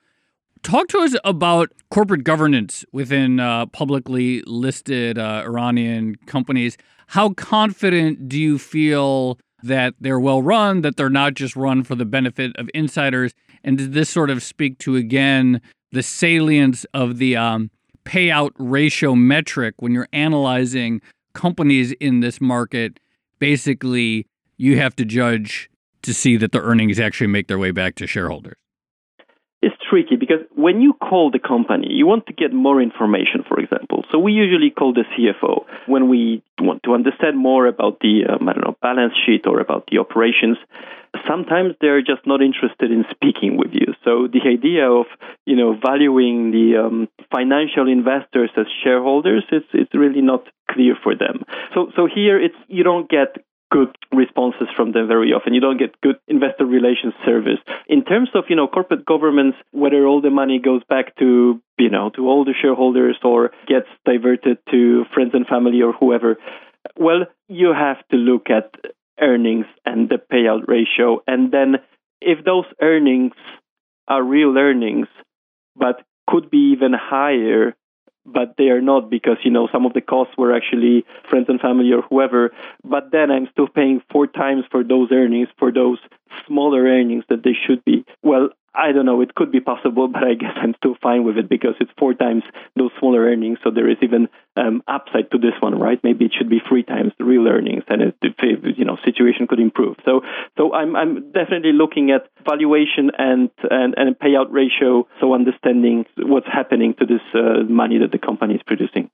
Talk 0.63 0.87
to 0.87 0.97
us 0.97 1.15
about 1.23 1.71
corporate 1.91 2.23
governance 2.23 2.83
within 2.91 3.39
uh, 3.39 3.67
publicly 3.67 4.41
listed 4.47 5.19
uh, 5.19 5.43
Iranian 5.45 6.15
companies. 6.25 6.75
How 7.05 7.33
confident 7.33 8.27
do 8.27 8.39
you 8.39 8.57
feel 8.57 9.37
that 9.67 9.93
they're 9.99 10.19
well 10.19 10.41
run, 10.41 10.82
that 10.82 10.97
they're 10.97 11.10
not 11.10 11.34
just 11.36 11.56
run 11.56 11.84
for 11.84 11.95
the 11.95 12.06
benefit 12.06 12.56
of 12.58 12.69
insiders? 12.73 13.34
And 13.63 13.77
did 13.77 13.93
this 13.93 14.10
sort 14.10 14.30
of 14.30 14.43
speak 14.43 14.77
to, 14.80 14.95
again, 14.95 15.62
the 15.91 16.03
salience 16.03 16.86
of 16.93 17.17
the 17.17 17.36
um, 17.36 17.71
payout 18.06 18.51
ratio 18.58 19.15
metric 19.15 19.75
when 19.80 19.91
you're 19.93 20.10
analyzing 20.12 21.01
companies 21.34 21.91
in 21.93 22.19
this 22.19 22.41
market? 22.41 22.99
Basically, 23.39 24.27
you 24.58 24.77
have 24.77 24.95
to 24.95 25.06
judge 25.06 25.69
to 26.01 26.13
see 26.13 26.38
that 26.38 26.51
the 26.51 26.62
earnings 26.62 26.99
actually 26.99 27.27
make 27.27 27.47
their 27.47 27.60
way 27.60 27.71
back 27.71 27.95
to 27.95 28.08
shareholders. 28.08 28.58
It's 29.88 29.89
tricky 29.89 30.15
because 30.15 30.45
when 30.56 30.82
you 30.82 30.93
call 30.93 31.32
the 31.32 31.39
company, 31.39 31.88
you 31.91 32.06
want 32.06 32.28
to 32.28 32.34
get 32.34 32.54
more 32.54 32.82
information, 32.82 33.43
for 33.47 33.60
example. 33.60 34.06
So 34.12 34.19
we 34.19 34.32
usually 34.34 34.69
call 34.69 34.93
the 34.93 35.04
CFO 35.15 35.65
when 35.88 36.10
we 36.10 36.43
want 36.60 36.84
to 36.84 36.93
understand 36.93 37.38
more 37.38 37.67
about 37.67 38.00
the, 38.00 38.26
um, 38.30 38.47
I 38.47 38.54
don't 38.54 38.63
know, 38.63 38.76
balance 38.82 39.13
sheet 39.26 39.45
or 39.45 39.60
about 39.60 39.88
the 39.91 40.00
operations 40.00 40.58
sometimes 41.26 41.73
they're 41.82 42.02
just 42.02 42.26
not 42.26 42.41
interested 42.41 42.91
in 42.91 43.06
speaking 43.10 43.58
with 43.58 43.71
you. 43.73 43.93
So 44.04 44.28
the 44.28 44.41
idea 44.47 44.89
of 44.89 45.06
you 45.45 45.56
know 45.56 45.76
valuing 45.76 46.52
the 46.52 46.86
um, 46.86 47.08
financial 47.32 47.88
investors 47.88 48.52
as 48.58 48.65
shareholders 48.84 49.43
is 49.52 49.63
is 49.73 49.88
really 49.93 50.21
not 50.21 50.43
clear 50.69 50.95
for 51.02 51.15
them. 51.15 51.43
So 51.73 51.91
so 51.95 52.08
here 52.13 52.39
it's 52.39 52.56
you 52.67 52.84
don't 52.84 53.10
get 53.10 53.38
good 53.71 53.95
responses 54.13 54.67
from 54.75 54.91
them 54.93 55.08
very 55.08 55.34
often. 55.34 55.53
You 55.53 55.62
don't 55.62 55.77
get 55.77 55.99
good 56.01 56.17
investor 56.27 56.65
relations 56.65 57.13
service. 57.25 57.60
In 57.88 58.03
terms 58.03 58.30
of, 58.34 58.45
you 58.49 58.56
know, 58.56 58.67
corporate 58.67 59.06
governance, 59.06 59.56
whether 59.71 60.06
all 60.06 60.21
the 60.21 60.30
money 60.30 60.60
goes 60.60 60.82
back 60.89 61.15
to, 61.17 61.62
you 61.77 61.89
know, 61.89 62.10
to 62.15 62.27
all 62.27 62.45
the 62.45 62.53
shareholders 62.60 63.17
or 63.23 63.51
gets 63.67 63.88
diverted 64.06 64.58
to 64.71 65.06
friends 65.13 65.32
and 65.34 65.45
family 65.47 65.82
or 65.82 65.93
whoever, 65.93 66.38
well, 66.95 67.25
you 67.47 67.73
have 67.73 67.97
to 68.10 68.17
look 68.17 68.49
at 68.49 68.73
earnings 69.19 69.65
and 69.86 70.10
the 70.10 70.17
payout 70.32 70.67
ratio. 70.67 71.21
And 71.27 71.51
then 71.51 71.77
if 72.21 72.43
those 72.45 72.65
earnings 72.82 73.34
are 74.08 74.23
real 74.23 74.58
earnings, 74.58 75.08
but 75.75 76.01
could 76.27 76.49
be 76.49 76.73
even 76.73 76.93
higher, 76.93 77.75
but 78.27 78.55
they 78.57 78.65
are 78.65 78.81
not 78.81 79.09
because 79.09 79.37
you 79.43 79.51
know 79.51 79.67
some 79.71 79.85
of 79.85 79.93
the 79.93 80.01
costs 80.01 80.35
were 80.37 80.53
actually 80.55 81.05
friends 81.29 81.47
and 81.49 81.59
family 81.59 81.91
or 81.91 82.01
whoever. 82.01 82.51
But 82.83 83.11
then 83.11 83.31
I'm 83.31 83.47
still 83.51 83.67
paying 83.67 84.01
four 84.11 84.27
times 84.27 84.65
for 84.69 84.83
those 84.83 85.09
earnings 85.11 85.47
for 85.57 85.71
those 85.71 85.99
smaller 86.45 86.83
earnings 86.83 87.23
that 87.29 87.43
they 87.43 87.53
should 87.53 87.83
be. 87.85 88.05
Well, 88.21 88.49
I 88.77 88.91
don't 88.91 89.05
know. 89.05 89.21
It 89.21 89.33
could 89.33 89.51
be 89.51 89.59
possible, 89.59 90.07
but 90.13 90.23
I 90.23 90.35
guess 90.35 90.53
I'm 90.55 90.75
still 90.77 90.95
fine 91.01 91.23
with 91.23 91.37
it 91.37 91.49
because 91.49 91.75
it's 91.79 91.91
four 91.97 92.13
times 92.13 92.43
those 92.75 92.91
smaller 92.99 93.21
earnings. 93.21 93.57
So 93.63 93.71
there 93.71 93.89
is 93.89 93.97
even 94.01 94.27
um, 94.55 94.83
upside 94.87 95.31
to 95.31 95.37
this 95.37 95.53
one, 95.59 95.77
right? 95.79 95.99
Maybe 96.03 96.25
it 96.25 96.31
should 96.37 96.49
be 96.49 96.59
three 96.67 96.83
times 96.83 97.11
the 97.17 97.25
real 97.25 97.47
earnings, 97.47 97.83
and 97.87 98.01
it, 98.01 98.15
you 98.77 98.85
know, 98.85 98.97
situation 99.03 99.47
could 99.47 99.59
improve. 99.59 99.97
So, 100.05 100.21
so 100.57 100.73
I'm 100.73 100.95
I'm 100.95 101.31
definitely 101.31 101.73
looking 101.73 102.11
at 102.11 102.29
valuation 102.45 103.11
and 103.17 103.49
and, 103.69 103.95
and 103.97 104.17
payout 104.17 104.51
ratio, 104.51 105.07
so 105.19 105.33
understanding 105.33 106.05
what's 106.17 106.47
happening 106.47 106.93
to 106.99 107.05
this 107.05 107.21
uh, 107.33 107.63
money 107.67 107.99
that 107.99 108.11
the 108.11 108.19
company 108.19 108.55
is 108.55 108.61
producing. 108.65 109.09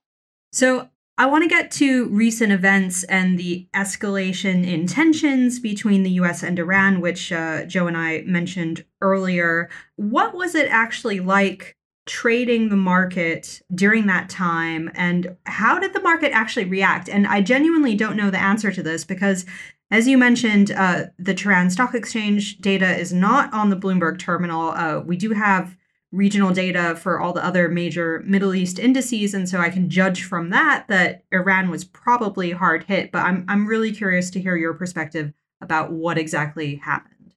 So 0.52 0.89
I 1.15 1.28
want 1.28 1.43
to 1.43 1.49
get 1.49 1.69
to 1.73 2.08
recent 2.08 2.52
events 2.52 3.04
and 3.04 3.38
the 3.38 3.67
escalation 3.76 4.65
in 4.65 4.88
tensions 4.88 5.60
between 5.60 6.02
the 6.02 6.12
US 6.12 6.41
and 6.41 6.58
Iran, 6.58 7.02
which 7.02 7.32
uh, 7.32 7.65
Joe 7.65 7.86
and 7.86 7.95
I 7.95 8.23
mentioned 8.26 8.84
earlier. 8.99 9.69
What 9.95 10.34
was 10.34 10.56
it 10.56 10.67
actually 10.69 11.19
like 11.19 11.78
trading 12.08 12.69
the 12.69 12.76
market 12.76 13.62
during 13.73 14.08
that 14.08 14.28
time? 14.28 14.89
And 14.95 15.38
how 15.45 15.78
did 15.78 15.93
the 15.93 16.02
market 16.02 16.32
actually 16.32 16.65
react? 16.65 17.08
And 17.10 17.28
I 17.28 17.41
genuinely 17.41 17.95
don't 17.95 18.17
know 18.17 18.32
the 18.32 18.41
answer 18.41 18.71
to 18.71 18.84
this 18.84 19.04
because. 19.04 19.45
As 19.91 20.08
you 20.08 20.17
mentioned, 20.17 20.71
uh, 20.71 21.04
the 21.19 21.36
Tehran 21.36 21.69
Stock 21.69 21.93
Exchange 21.93 22.58
data 22.58 22.97
is 22.97 23.13
not 23.13 23.54
on 23.54 23.69
the 23.69 23.76
Bloomberg 23.76 24.17
terminal. 24.17 24.69
Uh, 24.69 25.02
we 25.02 25.15
do 25.15 25.34
have 25.34 25.78
regional 26.13 26.54
data 26.54 26.95
for 26.95 27.19
all 27.19 27.34
the 27.34 27.43
other 27.43 27.67
major 27.67 28.21
Middle 28.26 28.54
East 28.54 28.80
indices, 28.80 29.34
and 29.34 29.49
so 29.49 29.60
I 29.60 29.69
can 29.69 29.89
judge 29.89 30.23
from 30.23 30.52
that 30.52 30.88
that 30.88 31.23
Iran 31.32 31.69
was 31.69 31.84
probably 31.84 32.52
hard 32.52 32.84
hit. 32.84 33.12
But 33.12 33.26
I'm 33.26 33.45
I'm 33.49 33.67
really 33.67 33.91
curious 33.91 34.30
to 34.32 34.39
hear 34.39 34.56
your 34.56 34.73
perspective 34.73 35.34
about 35.62 35.91
what 35.91 36.17
exactly 36.17 36.76
happened. 36.76 37.34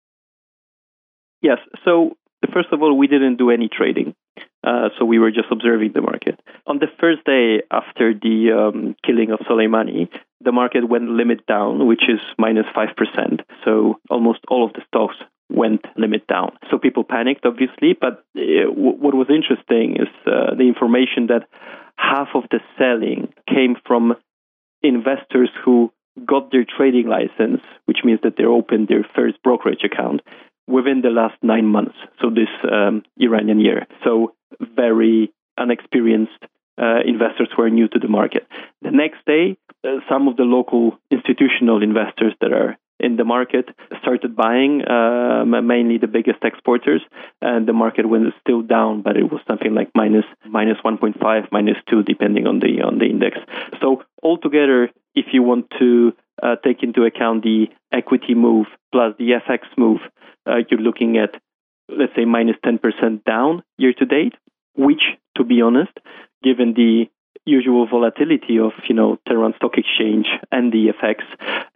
Yes. 1.40 1.58
So 1.84 2.16
first 2.52 2.68
of 2.72 2.82
all, 2.82 2.96
we 2.96 3.06
didn't 3.06 3.36
do 3.36 3.50
any 3.50 3.68
trading. 3.68 4.14
Uh, 4.62 4.88
so 4.98 5.04
we 5.04 5.18
were 5.18 5.30
just 5.30 5.46
observing 5.50 5.92
the 5.94 6.00
market. 6.00 6.40
On 6.66 6.78
the 6.80 6.88
first 6.98 7.24
day 7.24 7.62
after 7.70 8.12
the 8.12 8.50
um, 8.50 8.96
killing 9.06 9.30
of 9.30 9.38
Soleimani, 9.40 10.08
the 10.40 10.50
market 10.50 10.88
went 10.88 11.08
limit 11.08 11.46
down, 11.46 11.86
which 11.86 12.02
is 12.08 12.18
minus 12.36 12.66
5%. 12.74 13.40
So 13.64 14.00
almost 14.10 14.40
all 14.48 14.66
of 14.66 14.72
the 14.72 14.82
stocks 14.88 15.16
went 15.48 15.84
limit 15.96 16.26
down. 16.26 16.56
So 16.70 16.78
people 16.78 17.04
panicked, 17.04 17.46
obviously, 17.46 17.96
but 17.98 18.24
uh, 18.36 18.68
w- 18.68 18.98
what 18.98 19.14
was 19.14 19.28
interesting 19.30 19.96
is 19.96 20.08
uh, 20.26 20.54
the 20.54 20.66
information 20.66 21.28
that 21.28 21.48
half 21.96 22.28
of 22.34 22.44
the 22.50 22.60
selling 22.78 23.32
came 23.48 23.76
from 23.86 24.14
investors 24.82 25.50
who 25.64 25.92
got 26.24 26.50
their 26.50 26.64
trading 26.64 27.08
license, 27.08 27.60
which 27.84 27.98
means 28.04 28.20
that 28.22 28.36
they 28.36 28.44
opened 28.44 28.88
their 28.88 29.06
first 29.14 29.42
brokerage 29.42 29.84
account 29.84 30.20
within 30.66 31.02
the 31.02 31.10
last 31.10 31.36
nine 31.42 31.66
months, 31.66 31.94
so 32.20 32.28
this 32.28 32.48
um, 32.70 33.02
Iranian 33.18 33.60
year. 33.60 33.86
So 34.04 34.34
very 34.60 35.32
unexperienced 35.58 36.44
uh, 36.78 37.00
investors 37.06 37.48
were 37.56 37.70
new 37.70 37.88
to 37.88 37.98
the 37.98 38.08
market. 38.08 38.46
The 38.82 38.90
next 38.90 39.24
day, 39.26 39.56
uh, 39.84 40.00
some 40.08 40.28
of 40.28 40.36
the 40.36 40.44
local 40.44 40.98
institutional 41.10 41.82
investors 41.82 42.34
that 42.40 42.52
are 42.52 42.76
in 42.98 43.16
the 43.16 43.24
market 43.24 43.68
started 44.00 44.34
buying, 44.34 44.82
uh, 44.82 45.44
mainly 45.44 45.98
the 45.98 46.06
biggest 46.06 46.38
exporters, 46.42 47.02
and 47.42 47.68
the 47.68 47.72
market 47.72 48.08
went 48.08 48.32
still 48.40 48.62
down, 48.62 49.02
but 49.02 49.16
it 49.16 49.30
was 49.30 49.40
something 49.46 49.74
like 49.74 49.90
minus 49.94 50.24
minus 50.48 50.78
1.5, 50.84 51.52
minus 51.52 51.76
2, 51.90 52.02
depending 52.04 52.46
on 52.46 52.60
the 52.60 52.82
on 52.82 52.98
the 52.98 53.06
index. 53.06 53.36
So 53.82 54.02
altogether, 54.22 54.90
if 55.14 55.26
you 55.32 55.42
want 55.42 55.66
to 55.78 56.12
uh, 56.42 56.56
take 56.64 56.82
into 56.82 57.04
account 57.04 57.42
the 57.42 57.66
equity 57.92 58.34
move 58.34 58.66
plus 58.92 59.14
the 59.18 59.32
FX 59.46 59.60
move, 59.76 60.00
uh, 60.46 60.56
you're 60.70 60.80
looking 60.80 61.18
at 61.18 61.40
let's 61.88 62.14
say 62.16 62.24
minus 62.24 62.56
10% 62.64 63.24
down 63.24 63.62
year 63.78 63.92
to 63.92 64.04
date, 64.04 64.34
which, 64.76 65.02
to 65.36 65.44
be 65.44 65.60
honest, 65.62 65.92
given 66.46 66.74
the 66.74 67.06
usual 67.44 67.86
volatility 67.86 68.58
of 68.58 68.72
you 68.88 68.94
know 68.94 69.18
Tehran 69.26 69.54
Stock 69.56 69.74
Exchange 69.82 70.26
and 70.52 70.72
the 70.72 70.82
FX, 71.02 71.16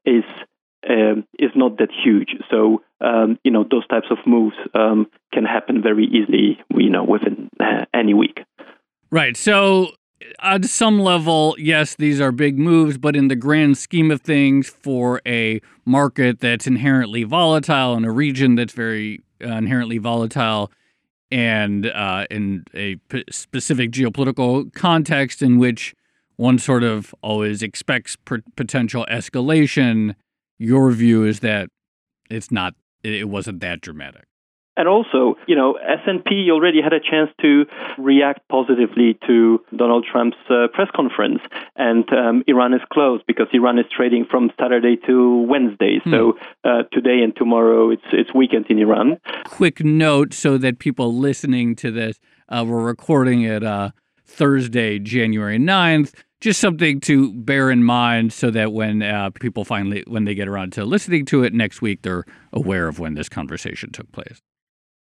is 0.04 0.24
um, 0.88 1.24
is 1.38 1.50
not 1.54 1.78
that 1.78 1.90
huge. 2.04 2.37
So 2.50 2.83
um, 3.00 3.38
you 3.44 3.50
know 3.50 3.64
those 3.70 3.87
types 3.87 4.09
of 4.11 4.18
moves 4.26 4.56
um, 4.74 5.09
can 5.33 5.44
happen 5.44 5.83
very 5.83 6.04
easily, 6.04 6.59
you 6.76 6.90
know, 6.90 7.04
within 7.04 7.48
uh, 7.59 7.85
any 7.94 8.14
week. 8.14 8.40
Right. 9.11 9.37
So 9.37 9.90
at 10.40 10.64
some 10.64 11.00
level, 11.00 11.56
yes, 11.59 11.96
these 11.96 12.20
are 12.20 12.30
big 12.30 12.59
moves, 12.59 12.98
but 12.98 13.16
in 13.16 13.28
the 13.28 13.37
grand 13.37 13.78
scheme 13.78 14.11
of 14.11 14.20
things, 14.20 14.68
for 14.68 15.20
a 15.26 15.61
market 15.85 16.40
that's 16.40 16.66
inherently 16.66 17.24
volatile 17.24 17.96
in 17.96 18.04
a 18.04 18.12
region 18.12 18.54
that's 18.54 18.72
very 18.72 19.20
uh, 19.42 19.48
inherently 19.48 19.98
volatile, 19.98 20.70
and 21.30 21.86
uh, 21.86 22.26
in 22.30 22.64
a 22.74 22.96
p- 23.08 23.24
specific 23.30 23.90
geopolitical 23.90 24.72
context 24.74 25.42
in 25.42 25.58
which 25.58 25.94
one 26.36 26.58
sort 26.58 26.82
of 26.82 27.14
always 27.22 27.62
expects 27.62 28.16
potential 28.56 29.06
escalation 29.10 30.14
your 30.58 30.90
view 30.90 31.24
is 31.24 31.40
that 31.40 31.68
it's 32.30 32.50
not 32.50 32.74
it 33.02 33.28
wasn't 33.28 33.60
that 33.60 33.80
dramatic 33.80 34.24
and 34.76 34.88
also, 34.88 35.37
you 35.46 35.56
know, 35.56 35.72
S&P 35.74 36.48
already 36.50 36.80
had 36.83 36.92
a 36.92 37.00
chance 37.00 37.30
to 37.42 37.64
react 37.98 38.40
positively 38.48 39.18
to 39.26 39.61
Donald 39.76 40.06
Trump's 40.11 40.37
uh, 40.48 40.68
press 40.72 40.88
conference, 40.94 41.40
and 41.76 42.04
um, 42.12 42.44
Iran 42.46 42.72
is 42.74 42.80
closed 42.92 43.24
because 43.26 43.48
Iran 43.52 43.78
is 43.78 43.87
trading 43.94 44.26
from 44.30 44.50
Saturday 44.61 44.96
to 45.06 45.46
Wednesday. 45.48 46.00
Hmm. 46.02 46.11
So 46.11 46.33
uh, 46.64 46.83
today 46.92 47.20
and 47.22 47.35
tomorrow, 47.35 47.90
it's 47.90 48.02
it's 48.12 48.33
weekend 48.35 48.66
in 48.70 48.78
Iran. 48.78 49.18
Quick 49.44 49.85
note, 49.85 50.33
so 50.33 50.56
that 50.59 50.78
people 50.78 51.14
listening 51.14 51.74
to 51.76 51.90
this, 51.90 52.20
uh, 52.48 52.64
we're 52.66 52.83
recording 52.83 53.42
it 53.42 53.64
uh, 53.64 53.90
Thursday, 54.24 54.98
January 54.98 55.59
9th 55.59 56.14
just 56.40 56.59
something 56.59 57.00
to 57.00 57.35
bear 57.35 57.70
in 57.70 57.85
mind 57.85 58.33
so 58.33 58.50
that 58.50 58.72
when 58.72 59.02
uh, 59.02 59.28
people 59.28 59.62
finally 59.62 60.02
when 60.06 60.24
they 60.24 60.35
get 60.35 60.48
around 60.48 60.72
to 60.72 60.87
listening 60.87 61.26
to 61.26 61.44
it 61.44 61.52
next 61.52 61.83
week 61.83 62.00
they're 62.00 62.24
aware 62.52 62.88
of 62.88 62.98
when 62.98 63.12
this 63.12 63.28
conversation 63.28 63.92
took 63.92 64.11
place 64.12 64.40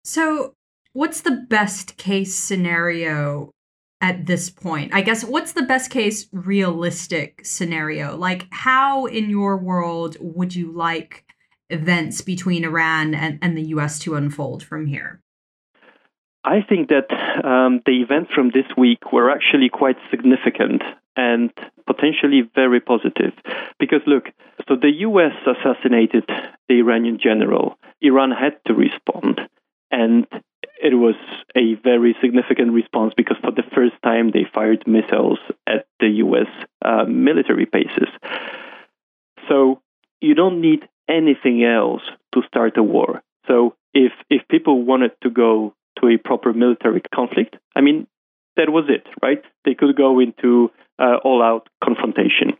so 0.05 0.53
what's 0.93 1.21
the 1.21 1.45
best 1.49 1.97
case 1.97 2.35
scenario 2.35 3.51
at 4.01 4.25
this 4.25 4.49
point 4.49 4.93
i 4.93 5.01
guess 5.01 5.23
what's 5.23 5.53
the 5.53 5.63
best 5.63 5.89
case 5.89 6.27
realistic 6.31 7.41
scenario 7.43 8.15
like 8.15 8.47
how 8.51 9.05
in 9.05 9.29
your 9.29 9.57
world 9.57 10.15
would 10.19 10.55
you 10.55 10.71
like 10.71 11.25
events 11.69 12.21
between 12.21 12.63
iran 12.63 13.15
and, 13.15 13.39
and 13.41 13.57
the 13.57 13.63
us 13.63 13.99
to 13.99 14.15
unfold 14.15 14.63
from 14.63 14.85
here 14.85 15.21
I 16.47 16.61
think 16.61 16.89
that 16.89 17.09
um, 17.43 17.81
the 17.87 18.01
events 18.03 18.29
from 18.33 18.49
this 18.49 18.67
week 18.77 19.11
were 19.11 19.31
actually 19.31 19.67
quite 19.67 19.95
significant 20.11 20.83
and 21.15 21.51
potentially 21.87 22.43
very 22.53 22.79
positive. 22.79 23.33
Because 23.79 24.01
look, 24.05 24.25
so 24.67 24.75
the 24.75 24.91
US 25.07 25.33
assassinated 25.47 26.29
the 26.69 26.79
Iranian 26.79 27.17
general. 27.21 27.77
Iran 28.01 28.31
had 28.31 28.53
to 28.67 28.73
respond. 28.75 29.41
And 29.95 30.27
it 30.83 30.93
was 30.93 31.15
a 31.55 31.75
very 31.75 32.17
significant 32.21 32.73
response 32.73 33.13
because 33.15 33.37
for 33.41 33.51
the 33.51 33.63
first 33.73 33.95
time 34.03 34.31
they 34.31 34.45
fired 34.53 34.83
missiles 34.85 35.39
at 35.65 35.87
the 36.01 36.09
US 36.25 36.47
uh, 36.83 37.05
military 37.05 37.63
bases. 37.63 38.09
So 39.47 39.81
you 40.19 40.35
don't 40.35 40.59
need 40.59 40.81
anything 41.07 41.63
else 41.63 42.01
to 42.33 42.41
start 42.45 42.75
a 42.75 42.83
war. 42.83 43.23
So 43.47 43.75
if 43.93 44.11
if 44.29 44.41
people 44.49 44.83
wanted 44.83 45.11
to 45.23 45.29
go 45.29 45.73
to 46.01 46.07
a 46.07 46.17
proper 46.17 46.51
military 46.51 47.01
conflict, 47.13 47.55
I 47.73 47.79
mean, 47.79 48.05
that 48.57 48.69
was 48.69 48.85
it, 48.89 49.07
right? 49.23 49.41
They 49.63 49.75
could 49.75 49.95
go 49.95 50.19
into 50.19 50.71
uh, 50.99 51.17
all 51.23 51.41
out 51.41 51.69
confrontation. 51.81 52.57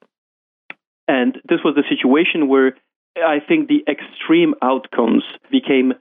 And 1.05 1.35
this 1.49 1.59
was 1.65 1.75
the 1.75 1.83
situation 1.89 2.47
where 2.47 2.77
I 3.17 3.39
think 3.45 3.67
the 3.67 3.83
extreme 3.89 4.53
outcomes 4.61 5.23
became 5.51 5.95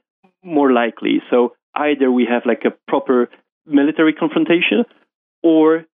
more 0.44 0.72
likely. 0.72 1.22
So 1.30 1.54
either 1.74 2.10
we 2.10 2.26
have 2.30 2.42
like 2.46 2.62
a 2.64 2.72
proper 2.88 3.28
military 3.66 4.12
confrontation 4.12 4.84
or 5.42 5.84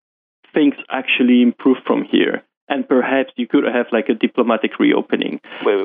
things 0.53 0.75
actually 0.91 1.43
improve 1.43 1.79
from 1.87 2.05
here. 2.11 2.43
And 2.69 2.89
perhaps 2.89 3.33
you 3.37 3.49
could 3.49 3.65
have 3.65 3.87
like 3.93 4.09
a 4.09 4.15
diplomatic 4.15 4.79
reopening. 4.79 5.41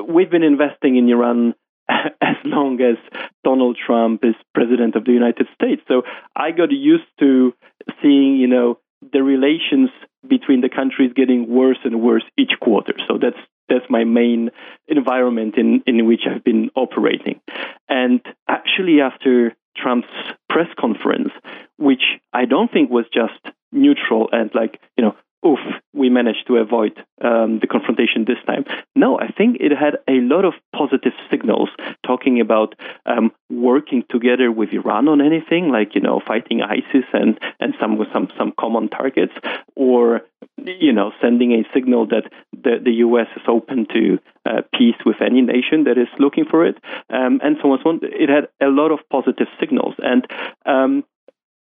We've 0.08 0.30
been 0.30 0.44
investing 0.44 0.96
in 0.96 1.08
Iran 1.08 1.54
as 1.88 2.36
long 2.44 2.80
as 2.80 2.96
Donald 3.44 3.76
Trump 3.84 4.24
is 4.24 4.34
president 4.54 4.94
of 4.94 5.04
the 5.04 5.12
United 5.12 5.48
States. 5.54 5.82
So 5.88 6.02
I 6.34 6.50
got 6.50 6.70
used 6.70 7.10
to 7.20 7.54
seeing, 8.02 8.36
you 8.36 8.46
know, 8.46 8.78
the 9.12 9.22
relations 9.22 9.90
between 10.28 10.60
the 10.60 10.68
countries 10.68 11.12
getting 11.14 11.48
worse 11.48 11.78
and 11.84 12.00
worse 12.00 12.24
each 12.36 12.52
quarter. 12.60 12.94
So 13.08 13.18
that's 13.20 13.38
that's 13.68 13.88
my 13.88 14.04
main 14.04 14.50
environment 14.88 15.56
in, 15.56 15.82
in 15.86 16.06
which 16.06 16.22
I've 16.28 16.44
been 16.44 16.70
operating. 16.74 17.40
And 17.88 18.20
actually 18.48 19.00
after 19.00 19.54
Trump's 19.76 20.08
press 20.48 20.68
conference, 20.78 21.30
which 21.76 22.02
I 22.32 22.44
don't 22.46 22.72
think 22.72 22.90
was 22.90 23.04
just 23.12 23.54
neutral 23.72 24.28
and 24.32 24.50
like, 24.54 24.80
you 24.96 25.04
know, 25.04 25.16
oof, 25.46 25.58
we 25.92 26.08
managed 26.08 26.46
to 26.46 26.56
avoid 26.56 26.92
um, 27.22 27.58
the 27.60 27.66
confrontation 27.66 28.24
this 28.26 28.42
time. 28.46 28.64
No, 28.94 29.18
I 29.18 29.28
think 29.28 29.58
it 29.60 29.70
had 29.70 29.96
a 30.08 30.20
lot 30.20 30.44
of 30.44 30.54
positive 30.74 31.12
signals 31.30 31.68
talking 32.04 32.40
about 32.40 32.74
um, 33.04 33.30
working 33.50 34.04
together 34.10 34.50
with 34.50 34.70
Iran 34.72 35.08
on 35.08 35.20
anything, 35.20 35.68
like 35.70 35.94
you 35.94 36.00
know, 36.00 36.20
fighting 36.26 36.62
ISIS 36.62 37.04
and 37.12 37.38
and 37.60 37.74
some 37.80 37.98
some 38.12 38.28
some 38.36 38.52
common 38.58 38.88
targets, 38.88 39.34
or 39.74 40.22
you 40.64 40.92
know, 40.92 41.12
sending 41.20 41.52
a 41.52 41.64
signal 41.72 42.06
that 42.06 42.24
the, 42.62 42.78
the 42.82 42.92
U.S. 43.06 43.26
is 43.36 43.42
open 43.48 43.86
to 43.92 44.18
uh, 44.44 44.62
peace 44.72 44.96
with 45.04 45.16
any 45.20 45.42
nation 45.42 45.84
that 45.84 45.98
is 45.98 46.08
looking 46.18 46.44
for 46.50 46.66
it, 46.66 46.76
um, 47.10 47.40
and 47.42 47.56
so 47.62 47.72
on. 47.72 47.78
So 47.82 47.90
on. 47.90 48.00
It 48.02 48.28
had 48.28 48.48
a 48.60 48.70
lot 48.70 48.90
of 48.90 49.00
positive 49.10 49.48
signals, 49.60 49.94
and 49.98 50.26
um, 50.64 51.04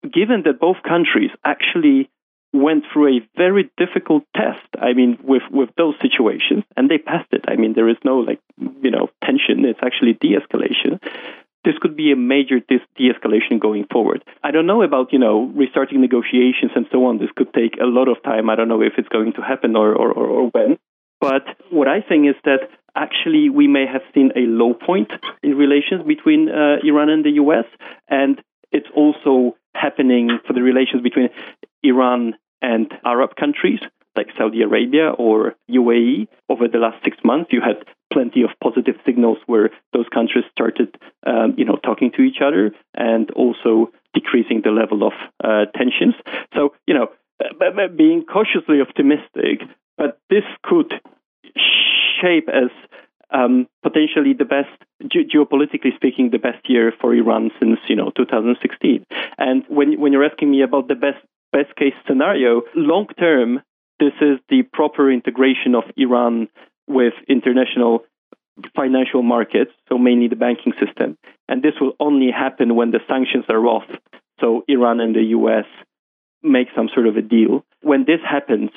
given 0.03 0.43
that 0.45 0.61
both 0.61 0.77
countries 0.87 1.31
actually 1.45 2.11
went 2.53 2.85
through 2.93 3.19
a 3.19 3.29
very 3.37 3.71
difficult 3.77 4.25
test. 4.35 4.67
I 4.81 4.93
mean, 4.93 5.19
with 5.23 5.43
with 5.51 5.71
those 5.77 5.95
situations, 6.01 6.65
and 6.77 6.91
they 6.91 6.99
passed 6.99 7.33
it. 7.33 7.45
I 7.49 7.57
mean, 7.57 7.75
there 7.75 7.89
is 7.89 7.97
no 8.05 8.19
like 8.19 8.41
you 8.59 8.91
know 8.91 9.09
tension. 9.25 9.65
It's 9.65 9.81
actually 9.83 10.15
de-escalation. 10.15 11.01
This 11.65 11.75
could 11.81 11.97
be 11.97 12.11
a 12.11 12.17
major 12.17 12.59
de- 12.61 12.87
de-escalation 12.97 13.61
going 13.61 13.85
forward. 13.93 14.25
I 14.43 14.51
don't 14.51 14.67
know 14.67 14.83
about 14.83 15.13
you 15.13 15.19
know 15.19 15.51
restarting 15.55 16.01
negotiations 16.01 16.73
and 16.75 16.87
so 16.91 17.05
on. 17.07 17.19
This 17.19 17.31
could 17.37 17.53
take 17.53 17.75
a 17.81 17.87
lot 17.87 18.09
of 18.09 18.23
time. 18.23 18.49
I 18.49 18.57
don't 18.57 18.69
know 18.69 18.83
if 18.83 18.95
it's 18.97 19.09
going 19.09 19.35
to 19.35 19.43
happen 19.43 19.77
or 19.77 19.95
or, 19.95 20.11
or, 20.13 20.27
or 20.27 20.51
when. 20.51 20.79
But 21.21 21.45
what 21.71 21.87
I 21.87 22.01
think 22.01 22.29
is 22.29 22.37
that 22.45 22.71
actually 22.97 23.51
we 23.51 23.69
may 23.69 23.85
have 23.87 24.03
seen 24.15 24.33
a 24.35 24.41
low 24.41 24.73
point 24.75 25.11
in 25.43 25.55
relations 25.55 26.03
between 26.07 26.49
uh, 26.49 26.77
Iran 26.83 27.11
and 27.11 27.25
the 27.25 27.33
U.S. 27.45 27.67
and 28.09 28.41
it's 28.73 28.89
also 28.95 29.57
happening 29.75 30.39
for 30.47 30.53
the 30.53 30.63
relations 30.63 31.03
between 31.03 31.29
Iran 31.83 32.35
and 32.63 32.93
Arab 33.05 33.37
countries 33.37 33.81
like 34.17 34.29
Saudi 34.37 34.63
Arabia 34.63 35.11
or 35.11 35.55
UAE 35.71 36.29
over 36.49 36.69
the 36.69 36.79
last 36.79 37.03
six 37.05 37.17
months. 37.25 37.53
You 37.53 37.61
had 37.61 37.85
plenty 38.13 38.43
of 38.43 38.51
positive 38.63 38.97
signals 39.07 39.39
where 39.47 39.71
those 39.93 40.07
countries 40.13 40.45
started, 40.51 40.97
um, 41.27 41.55
you 41.57 41.65
know, 41.65 41.77
talking 41.77 42.11
to 42.17 42.23
each 42.23 42.39
other 42.45 42.73
and 42.95 43.31
also 43.33 43.93
decreasing 44.15 44.63
the 44.65 44.71
level 44.71 45.07
of 45.07 45.13
uh, 45.45 45.67
tensions. 45.77 46.15
So, 46.55 46.75
you 46.87 46.95
know, 46.95 47.09
being 47.97 48.25
cautiously 48.25 48.81
optimistic, 48.81 49.63
but 49.97 50.19
this 50.29 50.45
could 50.63 50.93
shape 52.21 52.49
as 52.49 52.71
um, 53.33 53.69
potentially 53.83 54.35
the 54.35 54.45
best, 54.45 54.71
ge- 55.07 55.31
geopolitically 55.33 55.95
speaking, 55.95 56.31
the 56.31 56.39
best 56.39 56.69
year 56.69 56.93
for 57.01 57.15
Iran 57.15 57.51
since 57.61 57.79
you 57.89 57.97
know 57.97 58.11
2016. 58.17 59.07
And 59.39 59.65
when 59.69 60.01
when 60.01 60.13
you're 60.13 60.25
asking 60.25 60.51
me 60.51 60.63
about 60.63 60.89
the 60.89 60.95
best 60.95 61.25
best 61.53 61.75
case 61.77 61.95
scenario, 62.07 62.63
long 62.75 63.07
term, 63.19 63.63
this 63.99 64.13
is 64.21 64.39
the 64.49 64.63
proper 64.63 65.11
integration 65.11 65.75
of 65.75 65.85
Iran 65.97 66.49
with 66.91 67.15
international 67.29 68.05
financial 68.75 69.23
markets, 69.23 69.71
so 69.89 69.97
mainly 69.97 70.29
the 70.29 70.37
banking 70.37 70.75
system. 70.85 71.17
And 71.49 71.63
this 71.63 71.75
will 71.81 71.93
only 71.99 72.31
happen 72.31 72.75
when 72.75 72.91
the 72.91 73.01
sanctions 73.09 73.45
are 73.49 73.65
off. 73.67 73.89
So 74.41 74.65
Iran 74.69 75.01
and 75.01 75.15
the 75.15 75.23
US 75.39 75.67
make 76.43 76.69
some 76.75 76.89
sort 76.93 77.07
of 77.07 77.17
a 77.17 77.23
deal. 77.23 77.65
When 77.83 78.05
this 78.05 78.21
happens, 78.29 78.71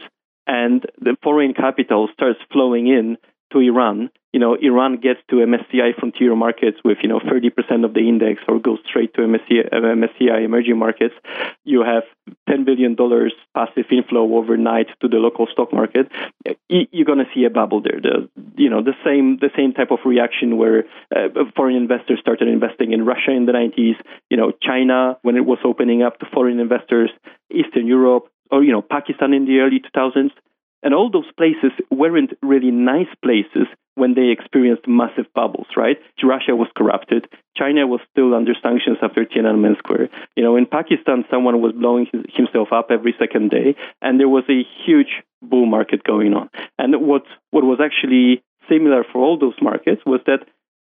and 0.46 0.86
the 1.00 1.16
foreign 1.24 1.54
capital 1.54 2.10
starts 2.14 2.40
flowing 2.52 2.88
in 2.88 3.18
to 3.54 3.60
Iran, 3.60 4.10
you 4.34 4.40
know, 4.40 4.56
Iran 4.60 4.98
gets 4.98 5.20
to 5.30 5.36
MSCI 5.36 5.96
frontier 6.00 6.36
markets 6.36 6.78
with, 6.84 6.98
you 7.04 7.08
know, 7.08 7.20
30% 7.20 7.86
of 7.86 7.94
the 7.94 8.10
index 8.10 8.42
or 8.48 8.60
goes 8.60 8.80
straight 8.90 9.14
to 9.14 9.22
MSCI, 9.22 9.72
MSCI 9.72 10.44
emerging 10.44 10.80
markets. 10.80 11.14
You 11.64 11.84
have 11.84 12.04
$10 12.50 12.66
billion 12.66 12.98
passive 13.54 13.86
inflow 13.92 14.36
overnight 14.36 14.88
to 15.02 15.08
the 15.08 15.18
local 15.18 15.46
stock 15.52 15.72
market. 15.72 16.12
You're 16.68 17.06
going 17.06 17.20
to 17.20 17.30
see 17.34 17.46
a 17.46 17.52
bubble 17.52 17.82
there. 17.82 18.02
The, 18.02 18.28
you 18.58 18.72
know, 18.72 18.82
the 18.82 18.96
same, 19.06 19.38
the 19.38 19.52
same 19.56 19.74
type 19.74 19.92
of 19.92 20.00
reaction 20.04 20.58
where 20.58 20.86
uh, 21.16 21.30
foreign 21.56 21.76
investors 21.76 22.18
started 22.20 22.48
investing 22.48 22.92
in 22.92 23.06
Russia 23.06 23.32
in 23.32 23.46
the 23.46 23.52
90s, 23.52 23.98
you 24.32 24.38
know, 24.38 24.52
China 24.64 25.20
when 25.22 25.38
it 25.38 25.46
was 25.46 25.60
opening 25.64 26.02
up 26.02 26.18
to 26.20 26.26
foreign 26.34 26.60
investors, 26.60 27.12
Eastern 27.52 27.86
Europe, 27.86 28.30
or, 28.50 28.64
you 28.64 28.72
know, 28.72 28.82
Pakistan 28.82 29.32
in 29.32 29.46
the 29.46 29.60
early 29.60 29.80
2000s. 29.80 30.32
And 30.84 30.94
all 30.94 31.10
those 31.10 31.32
places 31.38 31.72
weren't 31.90 32.34
really 32.42 32.72
nice 32.72 33.08
places 33.24 33.68
when 33.96 34.16
they 34.16 34.30
experienced 34.30 34.88
massive 34.88 35.26
bubbles, 35.34 35.68
right? 35.78 35.98
Russia 36.24 36.56
was 36.56 36.68
corrupted. 36.76 37.28
China 37.56 37.86
was 37.86 38.00
still 38.12 38.34
under 38.34 38.54
sanctions 38.62 38.98
after 39.02 39.24
Tiananmen 39.24 39.78
Square. 39.78 40.10
You 40.36 40.44
know, 40.44 40.56
in 40.56 40.66
Pakistan, 40.66 41.26
someone 41.30 41.62
was 41.62 41.74
blowing 41.74 42.08
his, 42.12 42.24
himself 42.34 42.70
up 42.72 42.88
every 42.90 43.14
second 43.20 43.52
day, 43.52 43.76
and 44.02 44.20
there 44.20 44.30
was 44.30 44.44
a 44.50 44.64
huge 44.86 45.22
bull 45.42 45.66
market 45.66 46.04
going 46.04 46.34
on. 46.34 46.50
And 46.80 47.06
what 47.06 47.24
what 47.52 47.64
was 47.64 47.80
actually 47.84 48.42
similar 48.70 49.04
for 49.04 49.20
all 49.22 49.38
those 49.38 49.60
markets 49.62 50.02
was 50.06 50.22
that 50.26 50.40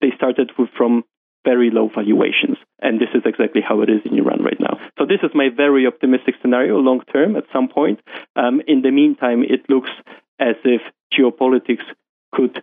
they 0.01 0.11
started 0.17 0.53
with, 0.59 0.69
from 0.77 1.05
very 1.45 1.71
low 1.71 1.89
valuations. 1.95 2.57
And 2.81 3.01
this 3.01 3.09
is 3.15 3.23
exactly 3.25 3.61
how 3.61 3.81
it 3.83 3.91
is 3.91 4.01
in 4.05 4.19
Iran 4.19 4.43
right 4.43 4.59
now. 4.59 4.79
So 4.99 5.07
this 5.07 5.21
is 5.23 5.31
my 5.35 5.49
very 5.55 5.87
optimistic 5.87 6.35
scenario 6.41 6.79
long 6.79 7.01
term 7.13 7.37
at 7.37 7.45
some 7.53 7.69
point. 7.69 8.01
Um, 8.37 8.61
in 8.67 8.83
the 8.83 8.91
meantime, 8.91 9.43
it 9.43 9.69
looks 9.69 9.91
as 10.39 10.57
if 10.65 10.83
geopolitics 11.17 11.85
could 12.33 12.63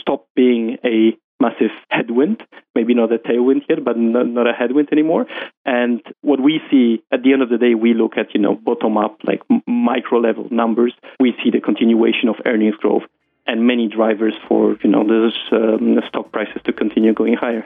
stop 0.00 0.26
being 0.34 0.78
a 0.84 1.16
massive 1.40 1.70
headwind, 1.88 2.42
maybe 2.74 2.94
not 2.94 3.12
a 3.12 3.18
tailwind 3.18 3.62
here, 3.66 3.80
but 3.80 3.96
not, 3.96 4.26
not, 4.26 4.46
a 4.46 4.52
headwind 4.52 4.90
anymore. 4.92 5.26
And 5.64 6.02
what 6.20 6.40
we 6.40 6.60
see 6.70 7.02
at 7.10 7.22
the 7.22 7.32
end 7.32 7.42
of 7.42 7.48
the 7.48 7.56
day, 7.56 7.74
we 7.74 7.94
look 7.94 8.18
at, 8.18 8.34
you 8.34 8.40
know, 8.40 8.54
bottom 8.54 8.98
up, 8.98 9.18
like 9.24 9.40
micro 9.66 10.18
level 10.18 10.48
numbers. 10.50 10.92
We 11.18 11.34
see 11.42 11.50
the 11.50 11.60
continuation 11.60 12.28
of 12.28 12.36
earnings 12.44 12.76
growth 12.76 13.04
and 13.46 13.66
many 13.66 13.88
drivers 13.88 14.34
for, 14.46 14.76
you 14.82 14.90
know, 14.90 15.06
those 15.06 15.36
um, 15.50 15.98
stock 16.08 16.30
prices 16.30 16.60
to 16.64 16.72
continue 16.72 17.14
going 17.14 17.34
higher. 17.34 17.64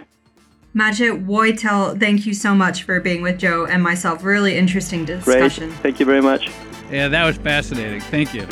Maciej 0.75 1.25
Wojtal, 1.25 2.01
thank 2.01 2.27
you 2.27 2.35
so 2.35 2.53
much 2.53 2.83
for 2.83 2.99
being 2.99 3.23
with 3.23 3.39
Joe 3.39 3.65
and 3.65 3.81
myself. 3.81 4.25
Really 4.25 4.59
interesting 4.59 5.05
discussion. 5.05 5.69
Great. 5.69 5.81
Thank 5.81 6.01
you 6.01 6.07
very 6.07 6.21
much. 6.21 6.51
Yeah, 6.91 7.07
that 7.09 7.25
was 7.25 7.37
fascinating. 7.37 8.01
Thank 8.01 8.35
you. 8.35 8.47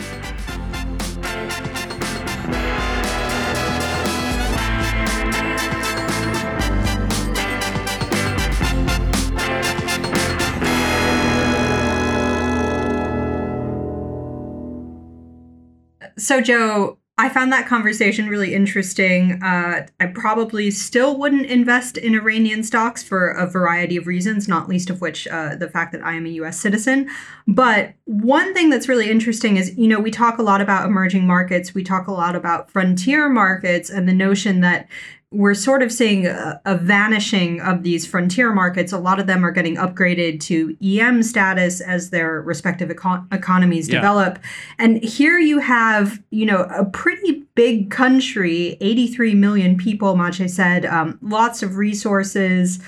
So, 16.17 16.41
Joe, 16.41 16.99
I 17.19 17.29
found 17.29 17.53
that 17.53 17.69
conversation 17.69 18.27
really 18.27 18.55
interesting. 18.55 19.43
Uh, 19.43 19.87
I 20.01 20.07
probably 20.07 20.71
still 20.71 21.19
wouldn't 21.19 21.45
invest 21.45 21.99
in 21.99 22.15
Iranian 22.15 22.63
stocks 22.63 23.03
for 23.03 23.29
a 23.29 23.47
variety 23.47 23.99
of 23.99 24.07
reasons, 24.07 24.49
not 24.49 24.67
least 24.67 24.89
of 24.89 25.03
which 25.03 25.29
uh, 25.29 25.55
the 25.55 25.69
fact 25.69 25.93
that 25.93 26.03
I 26.03 26.15
am 26.15 26.25
a 26.25 26.31
US 26.31 26.59
citizen. 26.59 27.11
But 27.47 27.93
one 28.07 28.55
thing 28.55 28.71
that's 28.71 28.89
really 28.89 29.11
interesting 29.11 29.59
is, 29.59 29.77
you 29.77 29.89
know, 29.89 30.01
we 30.01 30.11
talk 30.11 30.39
a 30.39 30.43
lot 30.43 30.63
about 30.63 30.87
emerging 30.87 31.27
markets, 31.27 31.75
we 31.75 31.85
talk 31.85 32.07
a 32.07 32.13
lot 32.13 32.35
about 32.35 32.71
frontier 32.71 33.29
markets, 33.29 33.91
and 33.91 34.09
the 34.09 34.15
notion 34.15 34.61
that 34.61 34.89
we're 35.33 35.55
sort 35.55 35.83
of 35.83 35.91
seeing 35.91 36.27
a, 36.27 36.61
a, 36.65 36.77
vanishing 36.77 37.61
of 37.61 37.83
these 37.83 38.07
frontier 38.07 38.53
markets. 38.53 38.93
A 38.93 38.99
lot 38.99 39.19
of 39.19 39.27
them 39.27 39.45
are 39.45 39.51
getting 39.51 39.77
upgraded 39.77 40.41
to 40.41 40.77
EM 40.83 41.23
status 41.23 41.81
as 41.81 42.11
their 42.11 42.43
respective 42.43 42.91
econ- 42.91 43.27
economies 43.33 43.89
yeah. 43.89 43.97
develop. 43.97 44.39
And 44.79 45.03
here 45.03 45.39
you 45.39 45.59
have, 45.59 46.23
you 46.31 46.45
know, 46.45 46.65
a 46.65 46.85
pretty 46.85 47.45
big 47.55 47.91
country, 47.91 48.77
83 48.81 49.35
million 49.35 49.77
people, 49.77 50.15
Maciej 50.15 50.51
said, 50.51 50.85
um, 50.85 51.19
lots 51.23 51.63
of 51.63 51.77
resources. 51.77 52.79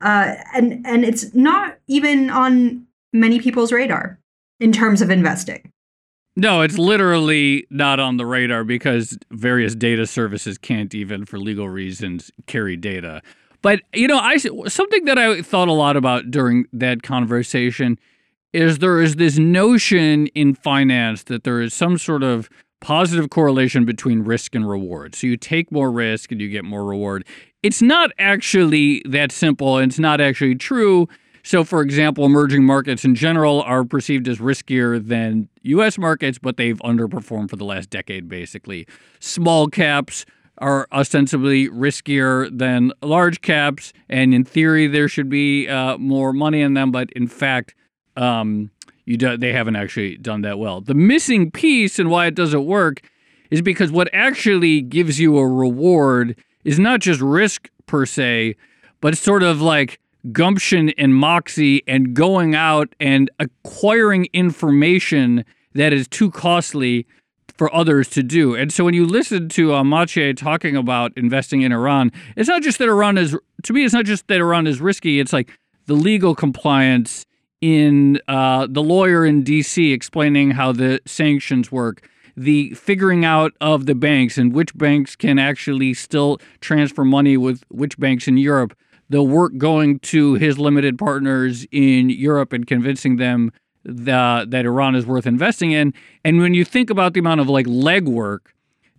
Uh, 0.00 0.34
and, 0.52 0.84
and 0.84 1.04
it's 1.04 1.32
not 1.34 1.78
even 1.86 2.30
on 2.30 2.86
many 3.12 3.40
people's 3.40 3.72
radar 3.72 4.18
in 4.58 4.72
terms 4.72 5.00
of 5.00 5.10
investing. 5.10 5.72
No, 6.34 6.62
it's 6.62 6.78
literally 6.78 7.66
not 7.70 8.00
on 8.00 8.16
the 8.16 8.24
radar 8.24 8.64
because 8.64 9.18
various 9.30 9.74
data 9.74 10.06
services 10.06 10.56
can't 10.56 10.94
even, 10.94 11.26
for 11.26 11.38
legal 11.38 11.68
reasons, 11.68 12.30
carry 12.46 12.76
data. 12.76 13.20
But 13.60 13.80
you 13.94 14.08
know, 14.08 14.18
I 14.18 14.38
something 14.38 15.04
that 15.04 15.18
I 15.18 15.42
thought 15.42 15.68
a 15.68 15.72
lot 15.72 15.96
about 15.96 16.30
during 16.30 16.66
that 16.72 17.02
conversation 17.02 17.98
is 18.52 18.78
there 18.78 19.00
is 19.00 19.16
this 19.16 19.38
notion 19.38 20.26
in 20.28 20.54
finance 20.54 21.24
that 21.24 21.44
there 21.44 21.60
is 21.60 21.72
some 21.72 21.96
sort 21.96 22.22
of 22.22 22.48
positive 22.80 23.30
correlation 23.30 23.84
between 23.84 24.22
risk 24.22 24.54
and 24.54 24.68
reward. 24.68 25.14
So 25.14 25.26
you 25.28 25.36
take 25.36 25.70
more 25.70 25.90
risk 25.90 26.32
and 26.32 26.40
you 26.40 26.48
get 26.48 26.64
more 26.64 26.84
reward. 26.84 27.24
It's 27.62 27.80
not 27.80 28.10
actually 28.18 29.02
that 29.08 29.30
simple 29.30 29.78
and 29.78 29.90
it's 29.90 30.00
not 30.00 30.20
actually 30.20 30.56
true 30.56 31.08
so, 31.42 31.64
for 31.64 31.82
example, 31.82 32.24
emerging 32.24 32.64
markets 32.64 33.04
in 33.04 33.14
general 33.14 33.62
are 33.62 33.84
perceived 33.84 34.28
as 34.28 34.38
riskier 34.38 35.04
than 35.04 35.48
US 35.62 35.98
markets, 35.98 36.38
but 36.38 36.56
they've 36.56 36.78
underperformed 36.78 37.50
for 37.50 37.56
the 37.56 37.64
last 37.64 37.90
decade, 37.90 38.28
basically. 38.28 38.86
Small 39.18 39.66
caps 39.66 40.24
are 40.58 40.86
ostensibly 40.92 41.68
riskier 41.68 42.56
than 42.56 42.92
large 43.02 43.40
caps, 43.40 43.92
and 44.08 44.32
in 44.32 44.44
theory, 44.44 44.86
there 44.86 45.08
should 45.08 45.28
be 45.28 45.68
uh, 45.68 45.98
more 45.98 46.32
money 46.32 46.60
in 46.60 46.74
them, 46.74 46.92
but 46.92 47.10
in 47.12 47.26
fact, 47.26 47.74
um, 48.16 48.70
you 49.04 49.16
do, 49.16 49.36
they 49.36 49.52
haven't 49.52 49.74
actually 49.74 50.16
done 50.18 50.42
that 50.42 50.60
well. 50.60 50.80
The 50.80 50.94
missing 50.94 51.50
piece 51.50 51.98
and 51.98 52.08
why 52.08 52.26
it 52.26 52.36
doesn't 52.36 52.64
work 52.64 53.00
is 53.50 53.62
because 53.62 53.90
what 53.90 54.08
actually 54.12 54.80
gives 54.80 55.18
you 55.18 55.38
a 55.38 55.46
reward 55.46 56.36
is 56.64 56.78
not 56.78 57.00
just 57.00 57.20
risk 57.20 57.68
per 57.86 58.06
se, 58.06 58.54
but 59.00 59.14
it's 59.14 59.22
sort 59.22 59.42
of 59.42 59.60
like 59.60 59.98
gumption 60.30 60.90
and 60.90 61.14
moxie 61.14 61.82
and 61.86 62.14
going 62.14 62.54
out 62.54 62.94
and 63.00 63.30
acquiring 63.40 64.28
information 64.32 65.44
that 65.74 65.92
is 65.92 66.06
too 66.06 66.30
costly 66.30 67.06
for 67.56 67.74
others 67.74 68.08
to 68.08 68.22
do. 68.22 68.54
And 68.54 68.72
so 68.72 68.84
when 68.84 68.94
you 68.94 69.06
listen 69.06 69.48
to 69.50 69.74
uh, 69.74 69.82
Maciej 69.82 70.36
talking 70.36 70.76
about 70.76 71.12
investing 71.16 71.62
in 71.62 71.72
Iran, 71.72 72.12
it's 72.36 72.48
not 72.48 72.62
just 72.62 72.78
that 72.78 72.88
Iran 72.88 73.18
is, 73.18 73.36
to 73.64 73.72
me, 73.72 73.84
it's 73.84 73.94
not 73.94 74.04
just 74.04 74.26
that 74.28 74.40
Iran 74.40 74.66
is 74.66 74.80
risky. 74.80 75.20
It's 75.20 75.32
like 75.32 75.50
the 75.86 75.94
legal 75.94 76.34
compliance 76.34 77.26
in 77.60 78.20
uh, 78.28 78.66
the 78.68 78.82
lawyer 78.82 79.24
in 79.24 79.44
DC 79.44 79.92
explaining 79.92 80.52
how 80.52 80.72
the 80.72 81.00
sanctions 81.06 81.70
work, 81.70 82.08
the 82.36 82.70
figuring 82.74 83.24
out 83.24 83.52
of 83.60 83.86
the 83.86 83.94
banks 83.94 84.38
and 84.38 84.52
which 84.52 84.76
banks 84.76 85.14
can 85.14 85.38
actually 85.38 85.94
still 85.94 86.38
transfer 86.60 87.04
money 87.04 87.36
with 87.36 87.62
which 87.68 87.98
banks 87.98 88.26
in 88.26 88.36
Europe 88.36 88.76
the 89.12 89.22
work 89.22 89.58
going 89.58 89.98
to 89.98 90.34
his 90.34 90.58
limited 90.58 90.98
partners 90.98 91.66
in 91.70 92.08
Europe 92.08 92.54
and 92.54 92.66
convincing 92.66 93.16
them 93.16 93.52
that 93.84 94.50
that 94.50 94.64
Iran 94.64 94.94
is 94.94 95.04
worth 95.04 95.26
investing 95.26 95.72
in. 95.72 95.92
And 96.24 96.40
when 96.40 96.54
you 96.54 96.64
think 96.64 96.88
about 96.88 97.12
the 97.12 97.20
amount 97.20 97.42
of 97.42 97.48
like 97.48 97.66
legwork 97.66 98.38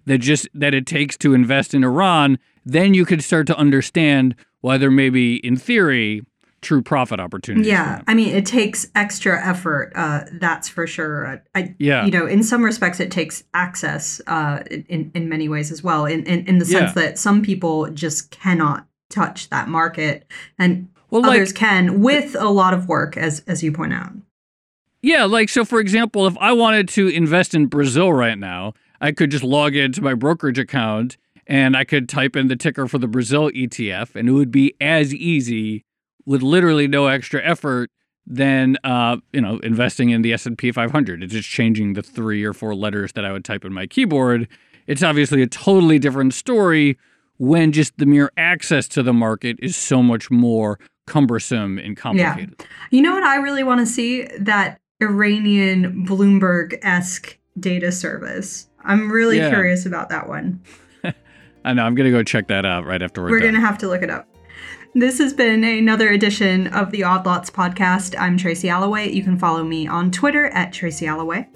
that 0.06 0.20
just 0.20 0.48
that 0.54 0.76
it 0.76 0.86
takes 0.86 1.18
to 1.18 1.34
invest 1.34 1.74
in 1.74 1.84
Iran, 1.84 2.38
then 2.64 2.94
you 2.94 3.06
could 3.06 3.24
start 3.24 3.48
to 3.48 3.58
understand 3.58 4.36
why 4.62 4.78
there 4.78 4.92
may 4.92 5.10
be, 5.10 5.38
in 5.38 5.56
theory, 5.56 6.22
true 6.62 6.84
profit 6.84 7.20
opportunities. 7.20 7.68
Yeah, 7.68 8.04
I 8.08 8.14
mean, 8.14 8.36
it 8.36 8.46
takes 8.46 8.88
extra 8.94 9.44
effort. 9.44 9.94
Uh, 9.96 10.26
that's 10.34 10.70
for 10.70 10.86
sure. 10.86 11.42
I, 11.56 11.74
yeah, 11.80 12.06
you 12.06 12.12
know, 12.12 12.28
in 12.28 12.44
some 12.44 12.64
respects, 12.64 13.00
it 13.00 13.10
takes 13.10 13.44
access 13.56 14.22
uh, 14.28 14.62
in 14.70 15.10
in 15.16 15.28
many 15.28 15.50
ways 15.50 15.72
as 15.72 15.82
well. 15.82 16.06
In 16.06 16.24
in, 16.26 16.46
in 16.46 16.60
the 16.60 16.66
sense 16.66 16.96
yeah. 16.96 17.02
that 17.02 17.18
some 17.18 17.42
people 17.42 17.90
just 17.90 18.30
cannot 18.30 18.86
touch 19.14 19.50
that 19.50 19.68
market 19.68 20.26
and 20.58 20.90
well, 21.10 21.26
others 21.26 21.50
like, 21.50 21.56
can 21.56 22.02
with 22.02 22.36
a 22.36 22.50
lot 22.50 22.74
of 22.74 22.88
work 22.88 23.16
as 23.16 23.44
as 23.48 23.64
you 23.64 23.72
point 23.72 23.94
out. 23.94 24.14
Yeah, 25.02 25.26
like 25.26 25.50
so 25.50 25.64
for 25.64 25.80
example, 25.80 26.26
if 26.26 26.38
I 26.40 26.54
wanted 26.54 26.88
to 26.90 27.08
invest 27.08 27.54
in 27.54 27.68
Brazil 27.68 28.12
right 28.12 28.38
now, 28.38 28.74
I 29.00 29.12
could 29.12 29.32
just 29.32 29.44
log 29.44 29.76
into 29.76 30.02
my 30.02 30.14
brokerage 30.14 30.58
account 30.58 31.18
and 31.46 31.76
I 31.76 31.84
could 31.84 32.08
type 32.08 32.36
in 32.36 32.48
the 32.48 32.56
ticker 32.56 32.88
for 32.88 32.98
the 32.98 33.08
Brazil 33.08 33.50
ETF 33.52 34.16
and 34.16 34.30
it 34.30 34.32
would 34.32 34.52
be 34.52 34.74
as 34.80 35.14
easy 35.14 35.84
with 36.26 36.42
literally 36.42 36.88
no 36.88 37.08
extra 37.08 37.44
effort 37.44 37.92
than 38.26 38.78
uh, 38.84 39.18
you 39.34 39.42
know 39.42 39.60
investing 39.60 40.10
in 40.10 40.22
the 40.22 40.34
S&P 40.34 40.72
500. 40.72 41.22
It's 41.22 41.34
just 41.34 41.50
changing 41.50 41.94
the 41.94 42.02
3 42.02 42.44
or 42.44 42.54
4 42.54 42.74
letters 42.74 43.12
that 43.14 43.26
I 43.26 43.32
would 43.32 43.46
type 43.46 43.66
in 43.66 43.74
my 43.74 43.86
keyboard. 43.86 44.48
It's 44.88 45.04
obviously 45.04 45.42
a 45.42 45.48
totally 45.48 46.00
different 46.00 46.34
story 46.34 46.98
when 47.44 47.74
just 47.74 47.98
the 47.98 48.06
mere 48.06 48.32
access 48.38 48.88
to 48.88 49.04
the 49.04 49.12
market 49.12 49.58
is 49.62 49.76
so 49.76 50.02
much 50.02 50.32
more 50.32 50.80
cumbersome 51.08 51.78
and 51.78 51.98
complicated. 51.98 52.56
Yeah. 52.60 52.66
You 52.92 53.02
know 53.02 53.14
what 53.14 53.24
I 53.24 53.36
really 53.36 53.64
want 53.64 53.82
to 53.82 53.86
see? 53.86 54.24
That 54.40 54.80
Iranian 55.02 56.06
Bloomberg 56.08 56.80
esque 56.82 57.38
data 57.60 57.92
service. 57.92 58.70
I'm 58.86 59.12
really 59.12 59.38
Yeah. 59.38 59.50
curious 59.50 59.86
about 59.86 60.08
that 60.10 60.30
one. 60.30 60.62
I 61.66 61.74
know. 61.74 61.84
I'm 61.84 61.96
gonna 61.96 62.12
go 62.12 62.24
check 62.24 62.48
that 62.48 62.66
out 62.66 62.86
right 62.86 63.02
after 63.02 63.22
we're, 63.22 63.32
We're 63.32 63.40
done. 63.40 63.52
going 63.52 63.62
to 63.62 63.68
have 63.68 63.78
to 63.80 63.88
look 63.90 64.02
it 64.04 64.10
up. 64.10 64.28
This 64.96 65.18
has 65.18 65.34
been 65.34 65.64
another 65.66 66.10
edition 66.10 66.68
of 66.68 66.92
the 66.92 67.04
Odd 67.04 67.26
Lots 67.26 67.50
podcast. 67.50 68.16
I'm 68.18 68.38
Tracy 68.38 68.70
Alloway. 68.70 69.10
You 69.12 69.24
can 69.24 69.38
follow 69.38 69.64
me 69.66 69.86
on 69.88 70.12
Twitter 70.12 70.46
at 70.48 70.72
Tracy 70.72 71.08
Alloway. 71.08 71.48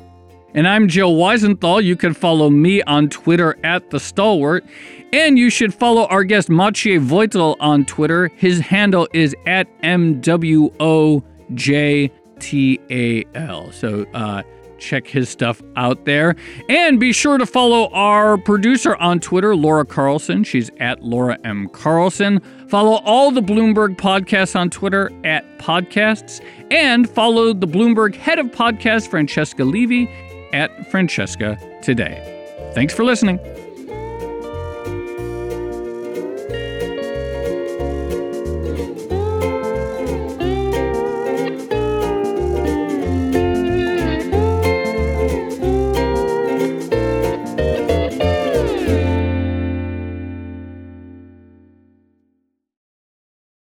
And 0.54 0.68
I'm 0.68 0.88
Joe 0.88 1.12
Weisenthal. 1.12 1.84
You 1.84 1.96
can 1.96 2.14
follow 2.14 2.50
me 2.50 2.82
on 2.84 3.10
Twitter 3.10 3.58
at 3.64 3.90
The 3.92 4.00
Stalwart. 4.00 4.66
And 5.14 5.40
you 5.40 5.50
should 5.50 5.74
follow 5.74 6.06
our 6.08 6.24
guest 6.24 6.50
Maciej 6.50 7.08
Wojtal 7.08 7.56
on 7.60 7.86
Twitter. 7.86 8.30
His 8.36 8.60
handle 8.60 9.08
is 9.14 9.36
at 9.46 9.68
MWOJTAL. 9.82 11.24
So 13.74 14.06
uh, 14.14 14.44
check 14.80 15.08
his 15.08 15.30
stuff 15.30 15.62
out 15.76 16.06
there. 16.06 16.36
And 16.70 17.00
be 17.00 17.14
sure 17.14 17.38
to 17.38 17.46
follow 17.46 17.90
our 17.90 18.38
producer 18.38 18.96
on 18.98 19.20
Twitter, 19.20 19.56
Laura 19.56 19.86
Carlson. 19.86 20.44
She's 20.44 20.70
at 20.80 21.04
Laura 21.04 21.38
M. 21.44 21.70
Carlson. 21.70 22.42
Follow 22.68 23.02
all 23.06 23.32
the 23.32 23.42
Bloomberg 23.42 23.96
podcasts 23.98 24.56
on 24.60 24.70
Twitter 24.70 25.10
at 25.24 25.58
podcasts. 25.58 26.44
And 26.70 27.10
follow 27.10 27.54
the 27.54 27.68
Bloomberg 27.68 28.16
head 28.16 28.40
of 28.40 28.48
podcast, 28.48 29.10
Francesca 29.10 29.64
Levy, 29.64 30.10
at 30.54 30.90
Francesca 30.92 31.58
Today. 31.82 32.34
Thanks 32.74 32.94
for 32.94 33.04
listening. 33.04 33.40